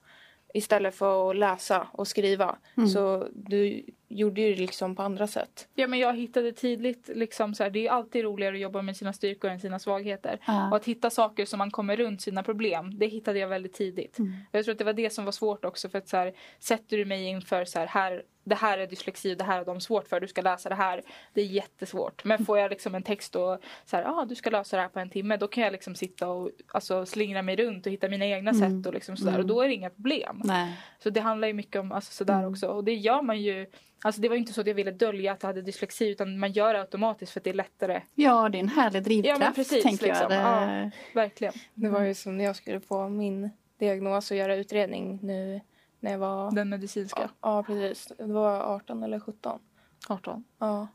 istället 0.57 0.95
för 0.95 1.31
att 1.31 1.37
läsa 1.37 1.87
och 1.93 2.09
skriva. 2.09 2.57
Mm. 2.77 2.89
Så 2.89 3.29
du 3.33 3.85
gjorde 4.09 4.41
ju 4.41 4.55
det 4.55 4.61
liksom 4.61 4.97
på 4.97 5.03
andra 5.03 5.27
sätt. 5.27 5.69
ja 5.75 5.87
men 5.87 5.99
jag 5.99 6.17
hittade 6.17 6.53
tidigt 6.53 7.11
liksom 7.15 7.55
så 7.55 7.63
här, 7.63 7.71
det 7.71 7.87
är 7.87 7.91
alltid 7.91 8.25
roligare 8.25 8.55
att 8.55 8.61
jobba 8.61 8.83
med 8.83 8.97
sina 8.97 9.13
styrkor 9.13 9.51
än 9.51 9.61
sina 9.61 9.79
svagheter. 9.79 10.35
Och 10.35 10.41
Ja. 10.47 10.77
att 10.77 10.85
hitta 10.85 11.11
saker 11.11 11.45
som 11.47 11.59
man 11.59 11.71
kommer 11.71 11.97
runt 11.97 12.23
sina 12.23 12.43
problem, 12.43 12.99
det 12.99 13.07
hittade 13.07 13.39
jag 13.39 13.49
väldigt 13.49 13.73
tidigt. 13.75 14.19
Mm. 14.19 14.33
Jag 14.53 14.65
tror 14.65 14.73
att 14.73 14.79
det 14.79 14.85
var 14.85 14.93
det 14.93 15.11
som 15.11 15.25
var 15.25 15.33
svårt 15.33 15.65
också 15.65 15.89
för 15.89 15.99
att 15.99 16.09
så 16.09 16.17
här, 16.17 16.33
sätter 16.59 16.97
du 16.97 17.05
mig 17.05 17.25
inför 17.25 17.65
så 17.65 17.79
här, 17.79 17.87
här 17.87 18.23
det 18.45 18.55
här 18.55 18.79
är 18.79 18.87
dyslexi, 18.87 19.35
det 19.35 19.45
här 19.45 19.61
är 19.61 19.65
de 19.65 19.81
svårt 19.81 20.09
för, 20.09 20.21
du 20.21 20.29
ska 20.29 20.43
läsa 20.43 20.69
det 20.69 20.75
här. 20.75 21.03
Det 21.33 21.41
är 21.41 21.45
jättesvårt. 21.45 22.25
Men 22.25 22.45
får 22.45 22.59
jag 22.59 22.71
liksom 22.71 22.95
en 22.95 23.03
text 23.03 23.37
och 23.37 23.59
så 23.85 23.97
här, 23.97 24.05
ah, 24.05 24.25
du 24.25 24.35
ska 24.35 24.51
lösa 24.51 24.77
det 24.77 24.83
här 24.83 24.89
på 24.89 24.99
en 25.01 25.11
timme, 25.11 25.37
då 25.37 25.49
kan 25.49 25.65
jag 25.65 25.73
liksom 25.73 25.95
sitta 25.95 26.29
och 26.29 26.51
alltså, 26.73 27.07
slingra 27.07 27.43
mig 27.43 27.57
runt 27.57 27.87
och 27.87 27.93
hitta 27.93 28.09
mina 28.09 28.27
egna 28.27 28.51
Mm. 28.51 28.61
sätt 28.83 28.87
och 28.87 28.95
liksom 28.95 29.17
sådär. 29.17 29.33
Mm. 29.33 29.41
Och 29.41 29.47
då 29.47 29.63
är 29.63 29.69
det 29.69 29.75
inga 29.75 29.91
problem. 29.91 30.41
Nej. 30.45 30.73
Så 30.99 31.11
det 31.11 31.21
handlar 31.21 31.49
ju 31.49 31.55
mycket 31.55 31.81
om 31.81 31.93
alltså, 31.93 32.13
sådär 32.13 32.35
Mm. 32.39 32.51
också. 32.51 32.67
Och 32.69 32.85
det 32.85 32.95
gör 32.95 33.23
man 33.23 33.41
ju, 33.41 33.67
alltså 34.05 34.21
det 34.21 34.29
var 34.29 34.35
ju 34.37 34.41
inte 34.41 34.53
så 34.53 34.61
att 34.61 34.67
jag 34.67 34.75
ville 34.75 34.91
dölja 34.91 35.33
att 35.33 35.43
jag 35.43 35.49
hade 35.49 35.63
dyslexi 35.63 36.09
utan 36.09 36.39
man 36.39 36.53
gör 36.53 36.75
det 36.75 36.81
automatiskt 36.81 37.33
för 37.33 37.41
att 37.41 37.45
det 37.45 37.51
är 37.51 37.55
lättare. 37.55 38.03
Ja, 38.15 38.49
det 38.49 38.59
är 38.59 38.61
en 38.61 38.69
härlig 38.69 39.03
drivkraft 39.03 39.41
Ja, 39.41 39.47
men 39.47 39.55
precis, 39.55 39.83
tänker 39.83 40.07
liksom. 40.07 40.33
jag. 40.33 40.69
Det... 40.69 40.91
Verkligen. 41.15 41.55
Det 41.75 41.89
var 41.89 42.01
ju 42.01 42.15
som 42.15 42.37
när 42.39 42.45
jag 42.45 42.57
skulle 42.57 42.81
få 42.81 43.09
min 43.09 43.51
diagnos 43.79 44.31
och 44.31 44.37
göra 44.37 44.57
utredning 44.57 45.19
nu 45.23 45.61
när 46.05 46.11
jag 46.11 46.19
var... 46.19 46.51
Den 46.51 46.69
medicinska. 46.69 47.21
Ja, 47.21 47.29
ja, 47.41 47.63
precis. 47.63 48.13
Det 48.19 48.33
var 48.33 48.61
18 48.61 49.03
eller 49.03 49.21
17. 49.21 49.61
18. 50.09 50.45
Ja. 50.59 50.89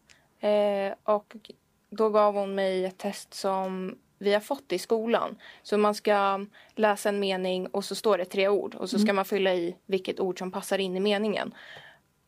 Eh, 0.47 0.93
och 1.03 1.35
då 1.89 2.09
gav 2.09 2.35
hon 2.35 2.55
mig 2.55 2.85
ett 2.85 2.97
test 2.97 3.33
som 3.33 3.97
vi 4.17 4.33
har 4.33 4.39
fått 4.39 4.71
i 4.71 4.79
skolan. 4.79 5.35
Så 5.63 5.77
man 5.77 5.95
ska 5.95 6.45
läsa 6.75 7.09
en 7.09 7.19
mening 7.19 7.67
och 7.67 7.85
så 7.85 7.95
står 7.95 8.17
det 8.17 8.25
tre 8.25 8.47
ord 8.47 8.75
och 8.75 8.89
så 8.89 8.99
ska 8.99 9.13
man 9.13 9.25
fylla 9.25 9.53
i 9.53 9.75
vilket 9.85 10.19
ord 10.19 10.39
som 10.39 10.51
passar 10.51 10.77
in 10.77 10.97
i 10.97 10.99
meningen. 10.99 11.53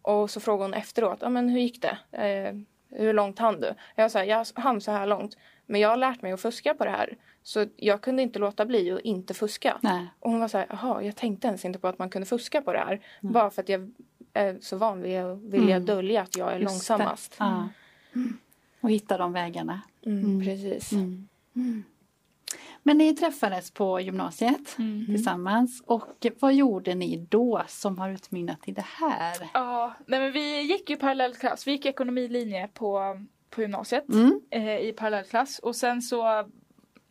Och 0.02 0.30
så 0.30 0.40
frågade 0.40 0.64
hon 0.64 0.74
efteråt, 0.74 1.18
ja 1.22 1.30
men 1.30 1.50
hur 1.50 1.60
gick 1.60 1.82
det? 1.82 1.98
Eh, 2.12 2.56
hur 3.00 3.14
långt 3.14 3.40
hann 3.40 3.62
du? 3.62 3.74
Jag 3.96 4.12
sa, 4.12 4.24
jag 4.24 4.46
hann 4.56 4.82
så 4.82 4.92
här 4.92 5.08
långt. 5.08 5.38
Men 5.66 5.82
jag 5.82 5.90
har 5.90 5.98
lärt 5.98 6.22
mig 6.22 6.32
att 6.32 6.42
fuska 6.42 6.74
på 6.74 6.86
det 6.86 6.92
här. 6.92 7.18
Så 7.44 7.66
jag 7.76 8.02
kunde 8.02 8.22
inte 8.24 8.40
låta 8.40 8.66
bli 8.66 8.92
att 8.92 9.02
inte 9.02 9.34
fuska. 9.34 9.78
Nej. 9.82 10.08
Och 10.20 10.32
hon 10.32 10.40
var 10.40 10.48
så 10.48 10.58
här, 10.58 10.68
jaha, 10.70 11.04
jag 11.04 11.16
tänkte 11.16 11.48
ens 11.48 11.66
inte 11.66 11.80
på 11.80 11.88
att 11.88 12.00
man 12.00 12.10
kunde 12.10 12.26
fuska 12.26 12.62
på 12.62 12.74
det 12.74 12.80
här. 12.80 13.00
Bara 13.22 13.50
för 13.50 13.62
att 13.62 13.70
jag 13.70 13.92
är 14.34 14.58
så 14.62 14.78
van 14.78 15.02
vid 15.02 15.20
att 15.20 15.38
vilja 15.42 15.76
Mm. 15.76 15.86
dölja 15.86 16.22
att 16.22 16.38
jag 16.38 16.54
är 16.54 16.60
Just 16.60 16.72
långsammast. 16.74 17.36
Ja. 17.40 17.70
Och 18.82 18.90
hitta 18.92 19.18
de 19.18 19.34
vägarna. 19.34 19.82
Mm, 20.06 20.24
Mm. 20.26 20.46
Precis. 20.46 20.92
Mm. 20.92 21.28
Mm. 21.56 21.84
Men 22.84 22.98
ni 22.98 23.16
träffades 23.16 23.72
på 23.72 24.00
gymnasiet 24.00 24.76
Mm. 24.80 25.06
tillsammans 25.06 25.84
och 25.86 26.28
vad 26.40 26.54
gjorde 26.54 26.96
ni 26.96 27.18
då 27.30 27.64
som 27.68 27.98
har 27.98 28.10
utmynnat 28.10 28.60
i 28.68 28.72
det 28.72 28.86
här? 28.86 29.50
Ja, 29.54 29.94
nej 30.06 30.20
men 30.20 30.32
vi 30.32 30.62
gick 30.62 30.90
ju 30.90 30.96
parallellklass. 30.98 31.68
Vi 31.68 31.72
gick 31.72 31.86
ekonomilinje 31.86 32.70
på, 32.74 33.22
på 33.50 33.62
gymnasiet 33.62 34.10
Mm. 34.10 34.42
eh, 34.50 34.78
i 34.78 34.94
parallellklass 34.98 35.60
och 35.60 35.76
sen 35.76 36.02
så 36.02 36.50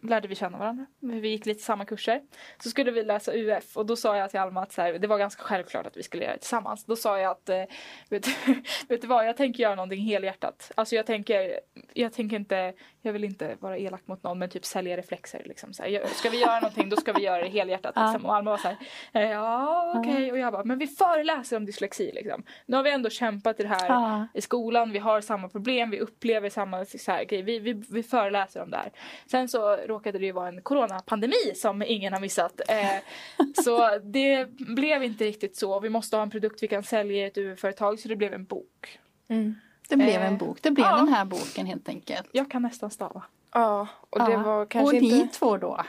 lärde 0.03 0.29
vi 0.29 0.35
känna 0.35 0.59
varandra. 0.59 0.87
Vi 1.01 1.29
gick 1.29 1.47
lite 1.47 1.63
samma 1.63 1.85
kurser. 1.85 2.21
Så 2.63 2.71
skulle 2.71 2.91
vi 2.91 3.03
läsa 3.03 3.33
UF 3.35 3.77
och 3.77 3.87
då 3.87 3.97
sa 3.97 4.17
jag 4.17 4.31
till 4.31 4.41
Alma 4.41 4.63
att 4.63 4.73
så 4.73 4.83
här, 4.83 4.99
det 4.99 5.07
var 5.07 5.19
ganska 5.19 5.43
självklart 5.43 5.87
att 5.87 5.97
vi 5.97 6.03
skulle 6.03 6.23
göra 6.23 6.33
det 6.33 6.39
tillsammans. 6.39 6.85
Då 6.85 6.97
sa 6.97 7.19
jag 7.19 7.31
att, 7.31 7.49
eh, 7.49 7.65
vet, 8.09 8.27
vet 8.89 9.01
du 9.01 9.07
vad, 9.07 9.27
jag 9.27 9.37
tänker 9.37 9.63
göra 9.63 9.75
någonting 9.75 10.01
helhjärtat. 10.01 10.73
Alltså 10.75 10.97
jag 10.97 11.07
tänker, 11.07 11.61
jag 11.95 12.13
tänker 12.13 12.37
inte, 12.37 12.73
jag 13.03 13.13
vill 13.13 13.25
inte 13.25 13.57
vara 13.61 13.79
elak 13.79 14.07
mot 14.07 14.23
någon 14.23 14.39
men 14.39 14.51
typ 14.51 14.65
sälja 14.65 14.97
reflexer 14.97 15.43
liksom. 15.45 15.75
Så 15.75 15.83
här, 15.83 16.07
ska 16.07 16.31
vi 16.31 16.41
göra 16.41 16.61
någonting 16.61 16.89
då 16.89 16.97
ska 16.97 17.13
vi 17.13 17.23
göra 17.23 17.43
det 17.43 17.49
helhjärtat. 17.49 17.95
Liksom. 17.97 18.27
Och 18.27 18.37
Alma 18.37 18.51
var 18.51 18.59
så 18.59 18.69
här, 18.69 18.77
eh, 19.13 19.31
ja 19.31 19.93
okej. 19.97 20.33
Och 20.33 20.39
jag 20.39 20.53
bara, 20.53 20.65
men 20.65 20.79
vi 20.79 20.87
föreläser 20.87 21.57
om 21.57 21.67
dyslexi 21.67 22.11
liksom. 22.15 22.43
Nu 22.67 22.77
har 22.77 22.83
vi 22.83 22.91
ändå 22.91 23.11
kämpat 23.11 23.61
i 23.61 23.63
det 23.63 23.69
här 23.69 24.27
i 24.35 24.41
skolan, 24.41 24.93
vi 24.93 24.99
har 24.99 25.21
samma 25.21 25.49
problem, 25.49 25.91
vi 25.91 26.01
upplever 26.01 26.51
samma 26.51 26.85
så 26.85 27.13
här, 27.13 27.25
grej. 27.25 27.43
Vi, 27.43 27.59
vi, 27.59 27.83
vi 27.91 28.03
föreläser 28.03 28.63
om 28.63 28.71
det 28.71 28.77
här. 28.77 28.93
Sen 29.27 29.49
så 29.49 29.77
råkade 29.77 30.19
det 30.19 30.27
ju 30.27 30.33
vara 30.33 30.49
en 30.49 30.63
coronapandemi 30.63 31.55
som 31.55 31.83
ingen 31.83 32.13
har 32.13 32.21
missat. 32.21 32.61
Eh, 32.69 33.45
så 33.65 33.99
det 33.99 34.47
blev 34.49 35.03
inte 35.03 35.25
riktigt 35.25 35.57
så. 35.57 35.81
Vi 35.81 35.89
måste 35.89 36.17
ha 36.17 36.23
en 36.23 36.31
produkt 36.31 36.63
vi 36.63 36.69
kan 36.69 36.83
sälja 36.83 37.17
i 37.17 37.23
ett 37.23 37.39
UF-företag 37.39 37.99
så 37.99 38.09
det 38.09 38.17
blev 38.17 38.35
en 38.35 38.45
bok. 38.45 38.99
Mm. 39.29 39.55
Det 39.91 39.97
blev 39.97 40.09
Eh, 40.21 40.27
en 40.27 40.39
bok. 40.39 40.59
Det 40.63 40.71
blev 40.71 40.87
ja. 40.87 40.97
den 40.97 41.09
här 41.09 41.25
boken 41.25 41.67
helt 41.67 41.89
enkelt. 41.89 42.29
Jag 42.33 42.51
kan 42.51 42.63
nästan 42.63 42.91
stava. 42.91 43.23
Ja, 43.55 43.87
och 44.11 44.19
det 44.25 44.33
Ja. 44.33 44.43
var 44.43 44.67
kanske 44.67 44.97
och 44.97 45.03
ni 45.03 45.21
inte... 45.21 45.35
två 45.39 45.57
då 45.57 45.81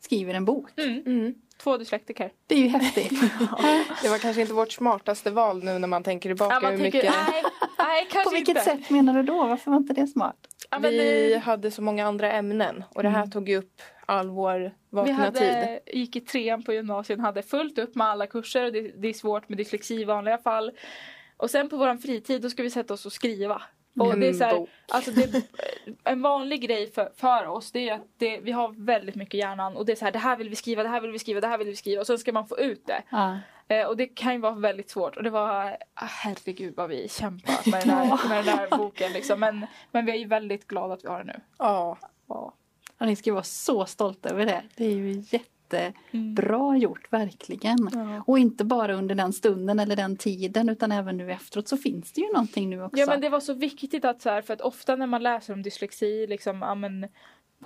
skriver 0.00 0.34
en 0.34 0.44
bok. 0.44 0.68
Mm. 0.76 1.02
Mm. 1.06 1.34
Två 1.62 1.76
dyslektiker. 1.76 2.32
Det 2.46 2.54
är 2.54 2.58
ju 2.58 2.68
häftigt. 2.68 3.10
Det 4.02 4.08
var 4.08 4.18
kanske 4.18 4.40
inte 4.42 4.54
vårt 4.54 4.72
smartaste 4.72 5.30
val 5.30 5.64
nu 5.64 5.78
när 5.78 5.88
man 5.88 6.02
tänker 6.02 6.28
tillbaka 6.28 6.54
Ja, 6.54 6.60
man 6.60 6.72
hur 6.72 6.78
tänker, 6.78 6.98
mycket... 6.98 7.14
nej, 7.28 7.42
nej, 7.78 8.06
kanske 8.12 8.30
På 8.30 8.34
vilket 8.34 8.48
inte. 8.56 8.70
sätt 8.70 8.90
menar 8.90 9.14
du 9.14 9.22
då? 9.22 9.46
Varför 9.46 9.70
var 9.70 9.78
inte 9.78 9.94
det 9.94 10.06
smart? 10.06 10.36
Ja, 10.70 10.78
men, 10.78 10.90
Vi 10.90 11.34
eh, 11.34 11.40
hade 11.40 11.70
så 11.70 11.82
många 11.82 12.06
andra 12.06 12.32
ämnen 12.32 12.84
och 12.94 13.02
det 13.02 13.08
här 13.08 13.18
Mm. 13.18 13.30
tog 13.30 13.48
ju 13.48 13.56
upp 13.56 13.82
all 14.06 14.30
vår 14.30 14.58
vi 14.58 14.70
vakna 14.90 15.32
tid. 15.32 15.48
hade, 15.54 15.80
gick 15.86 16.16
i 16.16 16.20
trean 16.20 16.62
på 16.62 16.72
gymnasiet, 16.72 17.20
hade 17.20 17.42
fullt 17.42 17.78
upp 17.78 17.94
med 17.94 18.06
alla 18.06 18.26
kurser. 18.26 18.64
och 18.64 18.72
Det, 18.72 18.80
det 18.80 19.08
är 19.08 19.12
svårt 19.12 19.48
med 19.48 19.58
dyslexi 19.58 19.94
i 20.00 20.04
vanliga 20.04 20.38
fall. 20.38 20.70
Och 21.36 21.50
sen 21.50 21.68
på 21.68 21.76
vår 21.76 21.96
fritid 21.96 22.42
då 22.42 22.50
ska 22.50 22.62
vi 22.62 22.70
sätta 22.70 22.94
oss 22.94 23.06
och 23.06 23.12
skriva. 23.12 23.62
Och 23.98 24.18
det 24.18 24.28
är 24.28 24.32
så 24.32 24.44
här, 24.44 24.66
alltså 24.88 25.10
det, 25.10 25.42
en 26.04 26.22
vanlig 26.22 26.60
grej 26.60 26.90
för, 26.92 27.12
för 27.16 27.46
oss 27.46 27.72
det 27.72 27.88
är 27.88 27.94
att 27.94 28.06
det, 28.18 28.40
vi 28.40 28.52
har 28.52 28.84
väldigt 28.84 29.14
mycket 29.14 29.34
i 29.34 29.38
hjärnan 29.38 29.76
och 29.76 29.86
det 29.86 29.92
är 29.92 29.96
så 29.96 30.04
här, 30.04 30.12
det 30.12 30.18
här 30.18 30.36
vill 30.36 30.48
vi 30.48 30.56
skriva, 30.56 30.82
det 30.82 30.88
här 30.88 31.00
vill 31.00 31.10
vi 31.10 31.18
skriva, 31.18 31.40
det 31.40 31.46
här 31.46 31.58
vill 31.58 31.66
vi 31.66 31.76
skriva 31.76 32.00
och 32.00 32.06
sen 32.06 32.18
ska 32.18 32.32
man 32.32 32.46
få 32.48 32.58
ut 32.58 32.86
det. 32.86 33.02
Ja. 33.10 33.38
Eh, 33.68 33.86
och 33.86 33.96
det 33.96 34.06
kan 34.06 34.32
ju 34.32 34.38
vara 34.38 34.54
väldigt 34.54 34.90
svårt 34.90 35.16
och 35.16 35.22
det 35.22 35.30
var, 35.30 35.76
ah, 35.94 36.06
herregud 36.06 36.74
vad 36.76 36.88
vi 36.88 37.08
kämpar 37.08 37.70
med 37.70 37.80
den 37.80 37.90
här, 37.90 38.28
med 38.28 38.44
den 38.44 38.58
här 38.58 38.78
boken 38.78 39.12
liksom. 39.12 39.40
Men, 39.40 39.66
men 39.92 40.06
vi 40.06 40.12
är 40.12 40.16
ju 40.16 40.26
väldigt 40.26 40.66
glada 40.66 40.94
att 40.94 41.04
vi 41.04 41.08
har 41.08 41.18
den 41.18 41.26
nu. 41.26 41.40
Ja, 41.58 41.98
Ja. 42.28 42.54
Och 43.00 43.06
ni 43.06 43.16
ska 43.16 43.32
vara 43.32 43.42
så 43.42 43.86
stolta 43.86 44.28
över 44.28 44.46
det. 44.46 44.62
Det 44.76 44.84
är 44.84 44.90
ju 44.90 45.12
Mm. 45.12 45.24
Jättebra 45.72 46.76
gjort, 46.76 47.12
verkligen. 47.12 47.88
Ja. 47.92 48.22
Och 48.26 48.38
inte 48.38 48.64
bara 48.64 48.94
under 48.94 49.14
den 49.14 49.32
stunden 49.32 49.78
eller 49.80 49.96
den 49.96 50.16
tiden 50.16 50.68
utan 50.68 50.92
även 50.92 51.16
nu 51.16 51.32
efteråt 51.32 51.68
så 51.68 51.76
finns 51.76 52.12
det 52.12 52.20
ju 52.20 52.32
någonting 52.32 52.70
nu 52.70 52.82
också. 52.82 52.98
Ja 52.98 53.06
men 53.06 53.20
det 53.20 53.28
var 53.28 53.40
så 53.40 53.54
viktigt 53.54 54.04
att 54.04 54.22
så 54.22 54.30
här, 54.30 54.42
för 54.42 54.54
att 54.54 54.60
ofta 54.60 54.96
när 54.96 55.06
man 55.06 55.22
läser 55.22 55.52
om 55.52 55.62
dyslexi 55.62 56.26
liksom, 56.26 56.62
ja, 56.62 56.74
men, 56.74 57.06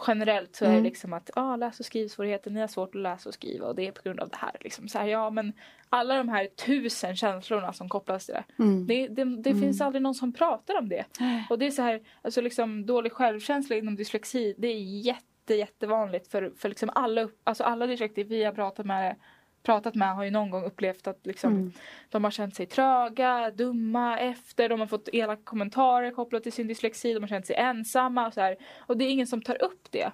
generellt 0.06 0.56
så 0.56 0.64
är 0.64 0.68
det 0.68 0.74
Mm. 0.74 0.84
liksom 0.84 1.12
att 1.12 1.30
ah, 1.34 1.56
läs 1.56 1.80
och 1.80 1.86
skrivsvårigheter, 1.86 2.50
ni 2.50 2.60
har 2.60 2.68
svårt 2.68 2.94
att 2.94 3.00
läsa 3.00 3.28
och 3.28 3.34
skriva 3.34 3.66
och 3.66 3.74
det 3.74 3.86
är 3.86 3.92
på 3.92 4.02
grund 4.04 4.20
av 4.20 4.28
det 4.28 4.36
här. 4.36 4.56
Liksom. 4.60 4.88
Så 4.88 4.98
här 4.98 5.06
ja 5.06 5.30
men 5.30 5.52
alla 5.88 6.16
de 6.16 6.28
här 6.28 6.46
tusen 6.66 7.16
känslorna 7.16 7.72
som 7.72 7.88
kopplas 7.88 8.26
till 8.26 8.34
det. 8.34 8.62
Mm. 8.62 8.86
Det, 8.86 9.08
det, 9.08 9.24
det 9.24 9.54
finns 9.54 9.80
aldrig 9.80 10.02
någon 10.02 10.14
som 10.14 10.32
pratar 10.32 10.78
om 10.78 10.88
det. 10.88 11.04
Och 11.50 11.58
det 11.58 11.66
är 11.66 11.70
så 11.70 11.82
här, 11.82 12.00
alltså 12.22 12.40
liksom 12.40 12.86
dålig 12.86 13.12
självkänsla 13.12 13.76
inom 13.76 13.96
dyslexi, 13.96 14.54
det 14.58 14.68
är 14.68 14.78
jätte 15.06 15.24
jättevanligt 15.56 16.28
för, 16.28 16.52
för 16.56 16.68
liksom 16.68 16.90
alla, 16.94 17.28
alltså 17.44 17.64
alla 17.64 17.86
dyslektiker 17.86 18.28
vi 18.28 18.44
har 18.44 18.52
pratat 18.52 18.86
med 18.86 19.16
pratat 19.62 19.94
med 19.94 20.14
har 20.14 20.24
ju 20.24 20.30
någon 20.30 20.50
gång 20.50 20.64
upplevt 20.64 21.06
att 21.06 21.26
liksom, 21.26 21.52
Mm. 21.52 21.72
de 22.08 22.24
har 22.24 22.30
känt 22.30 22.54
sig 22.56 22.66
tröga, 22.66 23.50
dumma 23.50 24.18
efter, 24.18 24.68
de 24.68 24.80
har 24.80 24.86
fått 24.86 25.08
elaka 25.12 25.42
kommentarer 25.44 26.10
kopplat 26.10 26.42
till 26.42 26.52
sin 26.52 26.66
dyslexi, 26.66 27.14
de 27.14 27.22
har 27.22 27.28
känt 27.28 27.46
sig 27.46 27.56
ensamma 27.56 28.26
och 28.26 28.34
så 28.34 28.40
här. 28.40 28.56
Och 28.78 28.96
det 28.96 29.04
är 29.04 29.10
ingen 29.10 29.26
som 29.26 29.42
tar 29.42 29.62
upp 29.62 29.86
det. 29.90 30.10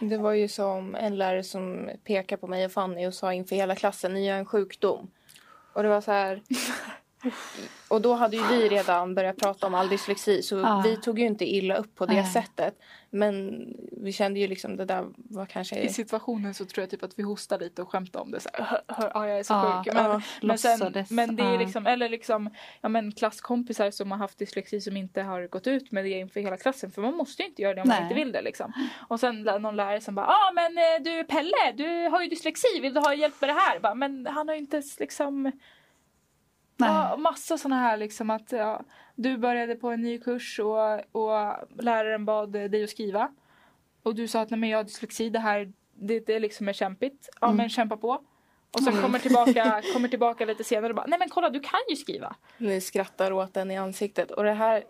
Det 0.00 0.16
var 0.16 0.32
ju 0.32 0.48
som 0.48 0.94
en 0.94 1.18
lärare 1.18 1.42
som 1.42 1.90
pekade 2.04 2.40
på 2.40 2.46
mig 2.46 2.64
och 2.64 2.72
Fanny 2.72 3.06
och 3.06 3.14
sa 3.14 3.32
inför 3.32 3.56
hela 3.56 3.74
klassen, 3.74 4.14
ni 4.14 4.28
har 4.28 4.38
en 4.38 4.46
sjukdom. 4.46 5.10
Och 5.72 5.82
det 5.82 5.88
var 5.88 6.00
så 6.00 6.12
här... 6.12 6.42
Och 7.88 8.00
då 8.00 8.14
hade 8.14 8.36
ju 8.36 8.42
vi 8.46 8.68
redan 8.68 9.14
börjat 9.14 9.36
prata 9.36 9.66
om 9.66 9.74
all 9.74 9.88
dyslexi 9.88 10.42
så 10.42 10.56
Ja. 10.56 10.82
vi 10.84 10.96
tog 10.96 11.18
ju 11.18 11.26
inte 11.26 11.44
illa 11.44 11.76
upp 11.76 11.94
på 11.94 12.06
det 12.06 12.12
Nej. 12.12 12.32
sättet. 12.32 12.74
Men 13.10 13.66
vi 13.92 14.12
kände 14.12 14.40
ju 14.40 14.46
liksom 14.46 14.76
det 14.76 14.84
där 14.84 15.06
var 15.14 15.46
kanske... 15.46 15.76
I 15.80 15.88
situationen 15.88 16.54
så 16.54 16.64
tror 16.64 16.82
jag 16.82 16.90
typ 16.90 17.02
att 17.02 17.18
vi 17.18 17.22
hostar 17.22 17.58
lite 17.58 17.82
och 17.82 17.90
skämtar 17.90 18.20
om 18.20 18.30
det. 18.30 18.40
Så 18.40 18.48
här, 18.52 18.64
hör, 18.64 18.82
hör, 18.88 19.10
ja, 19.14 19.28
jag 19.28 19.38
är 19.38 19.42
så 19.42 19.52
Ja, 19.52 19.82
sjuk. 19.84 19.94
Men, 19.94 20.04
ja, 20.04 20.20
men, 20.42 20.58
sen, 20.58 21.04
men 21.10 21.36
det 21.36 21.42
är 21.42 21.58
liksom, 21.58 21.86
eller 21.86 22.08
liksom, 22.08 22.50
ja 22.80 22.88
men 22.88 23.12
klasskompisar 23.12 23.90
som 23.90 24.10
har 24.10 24.18
haft 24.18 24.38
dyslexi 24.38 24.80
som 24.80 24.96
inte 24.96 25.22
har 25.22 25.46
gått 25.46 25.66
ut 25.66 25.92
med 25.92 26.04
det 26.04 26.10
inför 26.10 26.40
hela 26.40 26.56
klassen. 26.56 26.90
För 26.90 27.02
man 27.02 27.14
måste 27.14 27.42
ju 27.42 27.48
inte 27.48 27.62
göra 27.62 27.74
det 27.74 27.82
om 27.82 27.88
Nej. 27.88 27.96
man 28.00 28.02
inte 28.02 28.14
vill 28.24 28.32
det 28.32 28.42
liksom. 28.42 28.72
Och 29.08 29.20
sen 29.20 29.42
någon 29.42 29.76
lärare 29.76 30.00
som 30.00 30.14
bara, 30.14 30.26
ja 30.26 30.32
ah, 30.32 30.52
men 30.52 30.78
eh, 30.78 31.02
du 31.04 31.24
Pelle, 31.24 31.72
du 31.76 32.08
har 32.08 32.22
ju 32.22 32.28
dyslexi, 32.28 32.80
vill 32.80 32.94
du 32.94 33.00
ha 33.00 33.14
hjälp 33.14 33.40
med 33.40 33.50
det 33.50 33.54
här? 33.54 33.80
Bara, 33.80 33.94
men 33.94 34.26
han 34.26 34.48
har 34.48 34.54
ju 34.54 34.60
inte 34.60 34.76
ens 34.76 35.00
liksom 35.00 35.52
Nej. 36.80 36.90
Ja, 36.90 37.16
massa 37.16 37.58
sådana 37.58 37.80
här 37.80 37.96
liksom 37.96 38.30
att 38.30 38.52
ja, 38.52 38.82
du 39.14 39.38
började 39.38 39.74
på 39.74 39.90
en 39.90 40.00
ny 40.00 40.18
kurs 40.18 40.60
och, 40.60 41.00
och 41.12 41.56
läraren 41.82 42.24
bad 42.24 42.52
dig 42.52 42.84
att 42.84 42.90
skriva. 42.90 43.32
Och 44.02 44.14
du 44.14 44.28
sa 44.28 44.40
att 44.40 44.50
nej 44.50 44.60
men 44.60 44.68
jag 44.68 44.78
har 44.78 44.84
dyslexi, 44.84 45.30
det 45.30 45.38
här 45.38 45.72
det, 45.94 46.26
det 46.26 46.38
liksom 46.38 46.68
är 46.68 46.72
kämpigt. 46.72 47.28
Ja 47.40 47.46
Mm. 47.46 47.56
men 47.56 47.68
kämpa 47.68 47.96
på. 47.96 48.24
Och 48.72 48.82
sen 48.82 49.02
kommer 49.02 49.18
tillbaka, 49.18 49.82
kommer 49.92 50.08
tillbaka 50.08 50.44
lite 50.44 50.64
senare 50.64 50.88
och 50.90 50.96
bara 50.96 51.06
nej 51.06 51.18
men 51.18 51.28
kolla 51.28 51.50
du 51.50 51.60
kan 51.60 51.80
ju 51.90 51.96
skriva. 51.96 52.36
Ni 52.58 52.80
skrattar 52.80 53.32
åt 53.32 53.54
den 53.54 53.70
i 53.70 53.76
ansiktet. 53.76 54.30
Och 54.30 54.44
det 54.44 54.52
här... 54.52 54.84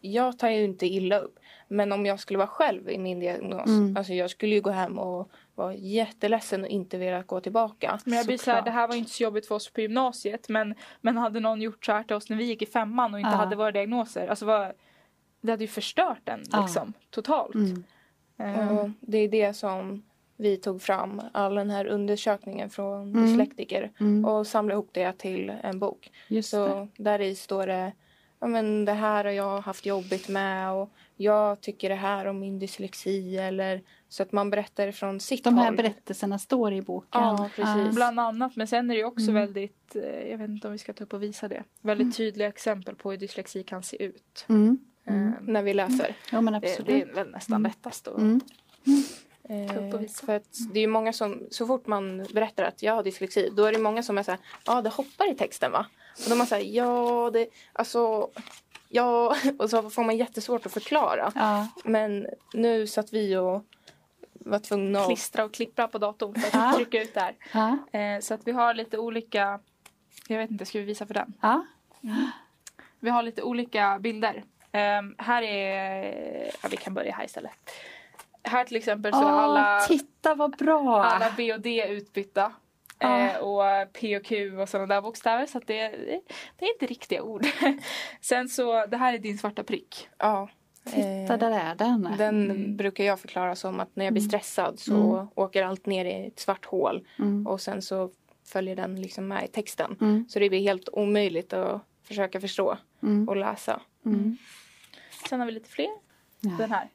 Jag 0.00 0.38
tar 0.38 0.48
ju 0.48 0.64
inte 0.64 0.86
illa 0.86 1.18
upp. 1.18 1.38
Men 1.68 1.92
om 1.92 2.06
jag 2.06 2.20
skulle 2.20 2.38
vara 2.38 2.48
själv 2.48 2.90
i 2.90 2.98
min 2.98 3.20
diagnos. 3.20 3.66
Mm. 3.66 3.96
Alltså 3.96 4.12
jag 4.12 4.30
skulle 4.30 4.54
ju 4.54 4.60
gå 4.60 4.70
hem 4.70 4.98
och 4.98 5.30
vara 5.54 5.74
jätteledsen 5.74 6.60
och 6.62 6.68
inte 6.68 6.98
vilja 6.98 7.22
gå 7.22 7.40
tillbaka. 7.40 7.98
Men 8.04 8.14
jag 8.14 8.26
blir 8.26 8.38
så 8.38 8.50
här, 8.50 8.62
det 8.62 8.70
här 8.70 8.88
var 8.88 8.94
inte 8.94 9.10
så 9.10 9.22
jobbigt 9.22 9.46
för 9.46 9.54
oss 9.54 9.70
på 9.72 9.80
gymnasiet 9.80 10.48
men, 10.48 10.74
men 11.00 11.16
hade 11.16 11.40
någon 11.40 11.62
gjort 11.62 11.84
så 11.84 11.92
här 11.92 12.02
till 12.02 12.16
oss 12.16 12.30
när 12.30 12.36
vi 12.36 12.44
gick 12.44 12.62
i 12.62 12.66
femman 12.66 13.14
och 13.14 13.20
inte 13.20 13.30
Ja. 13.30 13.36
hade 13.36 13.56
våra 13.56 13.72
diagnoser. 13.72 14.28
Alltså 14.28 14.46
vad, 14.46 14.72
det 15.40 15.50
hade 15.50 15.64
ju 15.64 15.68
förstört 15.68 16.20
den 16.24 16.40
liksom 16.62 16.92
totalt. 17.10 17.54
Mm. 18.38 18.78
Och 18.78 18.90
det 19.00 19.18
är 19.18 19.28
det 19.28 19.54
som 19.54 20.02
vi 20.36 20.56
tog 20.56 20.82
fram. 20.82 21.22
All 21.32 21.54
den 21.54 21.70
här 21.70 21.86
undersökningen 21.86 22.70
från 22.70 23.02
Mm. 23.14 23.26
dyslektiker. 23.26 23.90
Mm. 24.00 24.24
Och 24.24 24.46
samlade 24.46 24.74
ihop 24.74 24.88
det 24.92 25.12
till 25.12 25.52
en 25.62 25.78
bok. 25.78 26.10
Just 26.28 26.50
det. 26.50 26.56
Så 26.56 26.88
där 26.96 27.20
i 27.20 27.34
står 27.34 27.66
det 27.66 27.92
ja, 28.40 28.46
men 28.46 28.84
det 28.84 28.92
här 28.92 29.24
har 29.24 29.30
jag 29.32 29.60
haft 29.60 29.86
jobbigt 29.86 30.28
med 30.28 30.72
och 30.72 30.90
jag 31.16 31.60
tycker 31.60 31.88
det 31.88 31.94
här 31.94 32.26
om 32.26 32.40
min 32.40 32.58
dyslexi 32.58 33.36
eller 33.38 33.82
så 34.08 34.22
att 34.22 34.32
man 34.32 34.50
berättar 34.50 34.92
från 34.92 35.20
sitt 35.20 35.44
De 35.44 35.58
här 35.58 35.64
håll. 35.66 35.76
berättelserna 35.76 36.38
står 36.38 36.72
i 36.72 36.82
boken. 36.82 37.08
Ja, 37.22 37.50
precis. 37.56 37.94
Bland 37.94 38.20
annat, 38.20 38.56
men 38.56 38.66
sen 38.66 38.90
är 38.90 38.94
det 38.96 39.04
också 39.04 39.30
Mm. 39.30 39.34
väldigt, 39.34 39.96
eh, 39.96 40.30
jag 40.30 40.38
vet 40.38 40.48
inte 40.48 40.66
om 40.66 40.72
vi 40.72 40.78
ska 40.78 40.92
ta 40.92 41.04
upp 41.04 41.12
och 41.12 41.22
visa 41.22 41.48
det, 41.48 41.64
väldigt 41.80 42.16
tydliga 42.16 42.48
exempel 42.48 42.94
på 42.94 43.10
hur 43.10 43.18
dyslexi 43.18 43.62
kan 43.62 43.82
se 43.82 44.02
ut. 44.02 44.44
Mm. 44.48 44.78
Eh, 45.04 45.14
när 45.42 45.62
vi 45.62 45.74
läser. 45.74 46.16
Ja 46.32 46.40
men 46.40 46.52
Det, 46.60 46.68
absolut. 46.70 46.86
det 46.86 47.02
är 47.10 47.14
väl 47.14 47.30
nästan 47.30 47.56
Mm. 47.56 47.62
lättast 47.70 48.08
att 48.08 48.16
Mm. 48.18 48.40
Eh, 49.48 49.74
Ta 49.74 49.80
upp 49.88 49.94
och 49.94 50.02
visa. 50.02 50.26
för 50.26 50.36
att 50.36 50.44
det 50.72 50.78
är 50.78 50.80
ju 50.80 50.86
många 50.86 51.12
som, 51.12 51.46
så 51.50 51.66
fort 51.66 51.86
man 51.86 52.26
berättar 52.34 52.64
att 52.64 52.82
jag 52.82 52.94
har 52.94 53.02
dyslexi, 53.02 53.50
då 53.56 53.64
är 53.64 53.72
det 53.72 53.78
många 53.78 54.02
som 54.02 54.18
är 54.18 54.22
såhär, 54.22 54.40
ja 54.66 54.82
det 54.82 54.88
hoppar 54.90 55.30
i 55.30 55.34
texten 55.34 55.72
va? 55.72 55.86
Och 56.24 56.30
de 56.30 56.40
är 56.40 56.44
såhär, 56.44 56.62
ja 56.62 57.30
det, 57.32 57.48
alltså, 57.72 58.30
ja, 58.88 59.36
och 59.58 59.70
så 59.70 59.90
får 59.90 60.04
man 60.04 60.16
jättesvårt 60.16 60.66
att 60.66 60.72
förklara. 60.72 61.32
Ja. 61.34 61.68
Men 61.84 62.26
nu 62.52 62.86
satt 62.86 63.12
vi 63.12 63.36
och 63.36 63.64
var 64.32 64.58
tvungna 64.58 65.00
att 65.00 65.06
klistra 65.06 65.44
och 65.44 65.54
klippa 65.54 65.88
på 65.88 65.98
datorn 65.98 66.34
för 66.40 66.58
att 66.58 66.76
trycka 66.76 67.02
ut 67.02 67.14
där. 67.14 67.34
Ja. 67.52 67.98
Eh, 67.98 68.20
så 68.20 68.34
att 68.34 68.40
vi 68.44 68.52
har 68.52 68.74
lite 68.74 68.98
olika, 68.98 69.60
jag 70.26 70.38
vet 70.38 70.50
inte, 70.50 70.66
ska 70.66 70.78
vi 70.78 70.84
visa 70.84 71.06
för 71.06 71.14
den? 71.14 71.34
Ja. 71.40 71.66
Vi 73.00 73.10
har 73.10 73.22
lite 73.22 73.42
olika 73.42 73.98
bilder. 73.98 74.44
Ehm, 74.72 75.14
här 75.18 75.42
är, 75.42 76.50
ja 76.62 76.68
vi 76.70 76.76
kan 76.76 76.94
börja 76.94 77.14
här 77.14 77.24
istället. 77.24 77.52
Här 78.42 78.64
till 78.64 78.76
exempel 78.76 79.12
så 79.12 79.18
är 79.18 79.24
Åh, 79.24 79.38
alla, 79.38 79.80
titta 79.80 80.34
vad 80.34 80.56
bra! 80.56 81.04
alla 81.04 81.32
B 81.36 81.54
och 81.54 81.60
D 81.60 81.86
utbytta. 81.88 82.52
Ja. 83.00 83.30
Eh, 83.30 83.36
och 83.36 83.92
P 83.92 84.16
och 84.16 84.24
Q 84.24 84.56
och 84.58 84.68
sådana 84.68 84.94
där 84.94 85.02
bokstäver 85.02 85.46
så 85.46 85.58
att 85.58 85.66
det, 85.66 85.88
det 86.56 86.64
är 86.64 86.72
inte 86.72 86.86
riktiga 86.86 87.22
ord. 87.22 87.46
Sen 88.20 88.48
så, 88.48 88.86
det 88.86 88.96
här 88.96 89.14
är 89.14 89.18
din 89.18 89.38
svarta 89.38 89.64
prick. 89.64 90.08
Ja. 90.18 90.48
Titta, 90.84 90.98
Eh, 91.34 91.38
där 91.38 91.50
är 91.50 91.74
den. 91.74 92.08
Den 92.18 92.76
brukar 92.76 93.04
jag 93.04 93.20
förklara 93.20 93.56
som 93.56 93.80
att 93.80 93.96
när 93.96 94.04
jag 94.04 94.12
blir 94.14 94.22
stressad 94.22 94.78
så 94.78 95.28
åker 95.34 95.62
allt 95.62 95.86
ner 95.86 96.04
i 96.04 96.26
ett 96.26 96.38
svart 96.40 96.64
hål 96.64 97.06
Mm. 97.18 97.46
och 97.46 97.60
sen 97.60 97.82
så 97.82 98.10
följer 98.46 98.76
den 98.76 99.00
liksom 99.00 99.28
med 99.28 99.44
i 99.44 99.48
texten. 99.48 99.96
Mm. 100.00 100.24
Så 100.28 100.38
det 100.38 100.48
blir 100.48 100.60
helt 100.60 100.88
omöjligt 100.92 101.52
att 101.52 101.82
försöka 102.04 102.40
förstå 102.40 102.78
Mm. 103.02 103.28
och 103.28 103.36
läsa. 103.36 103.80
Mm. 104.06 104.36
Sen 105.28 105.40
har 105.40 105.46
vi 105.46 105.52
lite 105.52 105.70
fler. 105.70 105.88
Ja. 106.40 106.50
Den 106.58 106.70
här. 106.72 106.88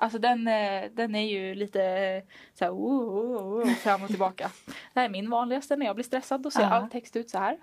Alltså 0.00 0.18
den, 0.18 0.48
eh, 0.48 0.84
den 0.92 1.14
är 1.14 1.28
ju 1.28 1.54
lite 1.54 1.82
eh, 1.84 2.22
så 2.54 2.64
här, 2.64 2.72
oh, 2.72 3.08
oh, 3.08 3.62
oh, 3.62 3.74
fram 3.74 4.02
och 4.02 4.08
tillbaka. 4.08 4.50
Det 4.66 5.00
här 5.00 5.04
är 5.04 5.10
min 5.10 5.30
vanligaste 5.30 5.76
när 5.76 5.86
jag 5.86 5.96
blir 5.96 6.04
stressad. 6.04 6.42
Då 6.42 6.50
ser 6.50 6.60
Ja. 6.60 6.66
all 6.68 6.88
text 6.90 7.16
ut 7.16 7.30
så 7.30 7.38
här. 7.38 7.58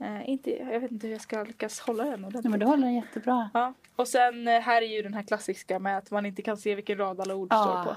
Eh, 0.00 0.28
inte, 0.30 0.50
jag 0.50 0.80
vet 0.80 0.90
inte 0.90 1.06
hur 1.06 1.14
jag 1.14 1.20
ska 1.22 1.42
lyckas 1.44 1.80
hålla 1.80 2.04
den 2.04 2.24
ordentligt. 2.24 2.50
men 2.50 2.60
du 2.60 2.66
håller 2.66 2.82
den 2.86 2.94
jättebra. 2.94 3.50
Ja. 3.54 3.74
Och 3.96 4.08
sen 4.08 4.46
här 4.46 4.82
är 4.82 4.86
ju 4.96 5.02
den 5.02 5.14
här 5.14 5.22
klassiska 5.22 5.78
med 5.78 5.98
att 5.98 6.10
man 6.10 6.26
inte 6.26 6.42
kan 6.42 6.56
se 6.56 6.74
vilken 6.74 6.98
rad 6.98 7.20
alla 7.20 7.34
ord 7.34 7.48
står 7.48 7.84
på. 7.84 7.96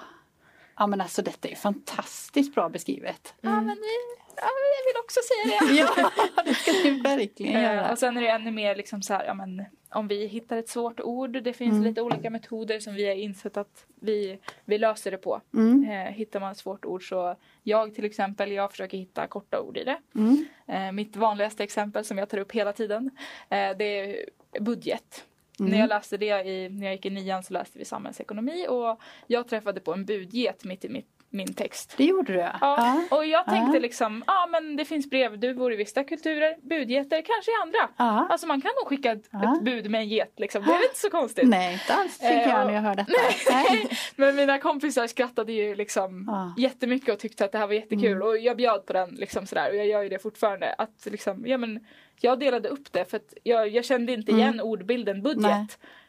Ja 0.78 0.88
men 0.88 1.02
alltså 1.02 1.22
detta 1.22 1.48
är 1.48 1.56
fantastiskt 1.56 2.56
bra 2.56 2.70
beskrivet. 2.70 3.34
Ja, 3.42 3.50
men, 3.50 3.70
eh, 3.70 4.23
ja, 4.36 4.48
jag 4.78 4.94
vill 4.94 5.00
också 5.04 5.20
säga 5.24 5.60
det. 5.60 5.80
Ja, 5.80 6.44
det 6.46 6.54
ska 6.54 6.72
du 6.72 7.02
verkligen 7.02 7.56
Eh, 7.56 7.64
göra. 7.64 7.92
och 7.92 7.98
sen 8.00 8.18
är 8.18 8.22
det 8.22 8.28
ännu 8.28 8.52
mer 8.52 8.76
liksom 8.76 9.02
så 9.02 9.14
här, 9.14 9.26
ja, 9.26 9.34
men, 9.34 9.66
om 9.90 10.08
vi 10.08 10.26
hittar 10.28 10.58
ett 10.58 10.70
svårt 10.70 11.00
ord. 11.00 11.32
Det 11.44 11.54
finns 11.54 11.72
Mm. 11.74 11.84
lite 11.84 12.02
olika 12.02 12.30
metoder 12.30 12.80
som 12.80 12.94
vi 12.94 13.08
har 13.08 13.16
insett 13.16 13.58
att 13.58 13.86
vi, 14.02 14.40
vi 14.66 14.78
löser 14.78 15.12
det 15.12 15.18
på. 15.18 15.42
Mm. 15.54 15.90
Eh, 15.92 16.14
hittar 16.14 16.40
man 16.40 16.52
ett 16.52 16.58
svårt 16.58 16.86
ord 16.86 17.10
så 17.10 17.36
jag 17.64 17.96
till 17.96 18.06
exempel, 18.06 18.52
jag 18.52 18.72
försöker 18.72 18.98
hitta 18.98 19.28
korta 19.28 19.62
ord 19.62 19.78
i 19.78 19.84
det. 19.84 19.98
Mm. 20.16 20.46
Eh, 20.68 20.92
mitt 20.92 21.16
vanligaste 21.16 21.64
exempel 21.64 22.06
som 22.06 22.18
jag 22.18 22.30
tar 22.30 22.38
upp 22.38 22.52
hela 22.52 22.74
tiden 22.74 23.12
eh, 23.50 23.78
det 23.78 24.00
är 24.00 24.26
budget. 24.60 25.24
Mm. 25.60 25.72
När 25.72 25.80
jag 25.80 25.90
läste 25.90 26.18
det 26.18 26.26
i, 26.50 26.70
när 26.70 26.86
jag 26.86 26.96
gick 26.96 27.06
i 27.06 27.10
nian 27.10 27.44
så 27.44 27.54
läste 27.54 27.80
vi 27.80 27.86
samhällsekonomi 27.86 28.68
och 28.70 29.02
jag 29.28 29.48
träffade 29.48 29.80
på 29.80 29.94
en 29.94 30.06
budget 30.06 30.64
mitt 30.64 30.86
i 30.86 30.90
mitt, 30.90 31.08
min 31.34 31.54
text. 31.54 31.94
Det 31.98 32.04
gjorde 32.04 32.34
du 32.34 32.40
ja. 32.40 32.52
Ja, 32.62 33.02
och 33.18 33.26
jag 33.26 33.46
tänkte 33.46 33.78
Ja. 33.78 33.82
liksom, 33.82 34.24
ja 34.28 34.48
men 34.52 34.76
det 34.76 34.86
finns 34.86 35.10
brevduvor 35.10 35.74
i 35.74 35.76
vissa 35.76 36.04
kulturer, 36.04 36.56
budgeter 36.70 37.22
kanske 37.22 37.52
i 37.52 37.56
andra. 37.62 37.90
Ja. 37.98 38.28
Alltså 38.30 38.48
man 38.48 38.62
kan 38.62 38.72
nog 38.82 38.88
skicka 38.88 39.12
ett, 39.12 39.26
ett 39.26 39.64
bud 39.64 39.92
med 39.92 40.02
en 40.02 40.08
get 40.10 40.34
liksom, 40.38 40.64
det 40.64 40.72
är 40.72 40.84
inte 40.84 41.00
så 41.00 41.10
konstigt. 41.10 41.48
Nej, 41.50 41.74
inte 41.74 41.94
alls 41.94 42.18
tycker 42.20 42.32
Eh, 42.34 42.50
jag 42.50 42.68
när 42.68 42.74
jag 42.74 42.82
hör 42.82 42.96
detta. 42.96 43.12
Nej. 43.52 43.90
Men 44.16 44.36
mina 44.36 44.60
kompisar 44.60 45.08
skrattade 45.08 45.54
ju 45.54 45.76
liksom 45.76 46.26
Ja. 46.28 46.54
jättemycket 46.64 47.14
och 47.14 47.20
tyckte 47.20 47.46
att 47.46 47.52
det 47.52 47.58
här 47.58 47.68
var 47.68 47.74
jättekul 47.74 48.22
och 48.24 48.38
jag 48.38 48.58
bjöd 48.58 48.86
på 48.86 48.94
den 48.94 49.10
liksom 49.10 49.46
sådär 49.48 49.70
och 49.70 49.76
jag 49.76 49.88
gör 49.88 50.04
ju 50.04 50.10
det 50.10 50.20
fortfarande. 50.20 50.74
Att 50.78 51.08
liksom, 51.12 51.44
ja 51.48 51.58
men 51.58 51.80
jag 52.22 52.40
delade 52.40 52.70
upp 52.70 52.92
det 52.92 53.06
för 53.10 53.18
att 53.18 53.34
jag, 53.44 53.68
jag 53.70 53.86
kände 53.86 54.14
inte 54.14 54.32
igen 54.32 54.60
ordbilden 54.62 55.22
budget. 55.22 55.42
Nej. 55.42 55.68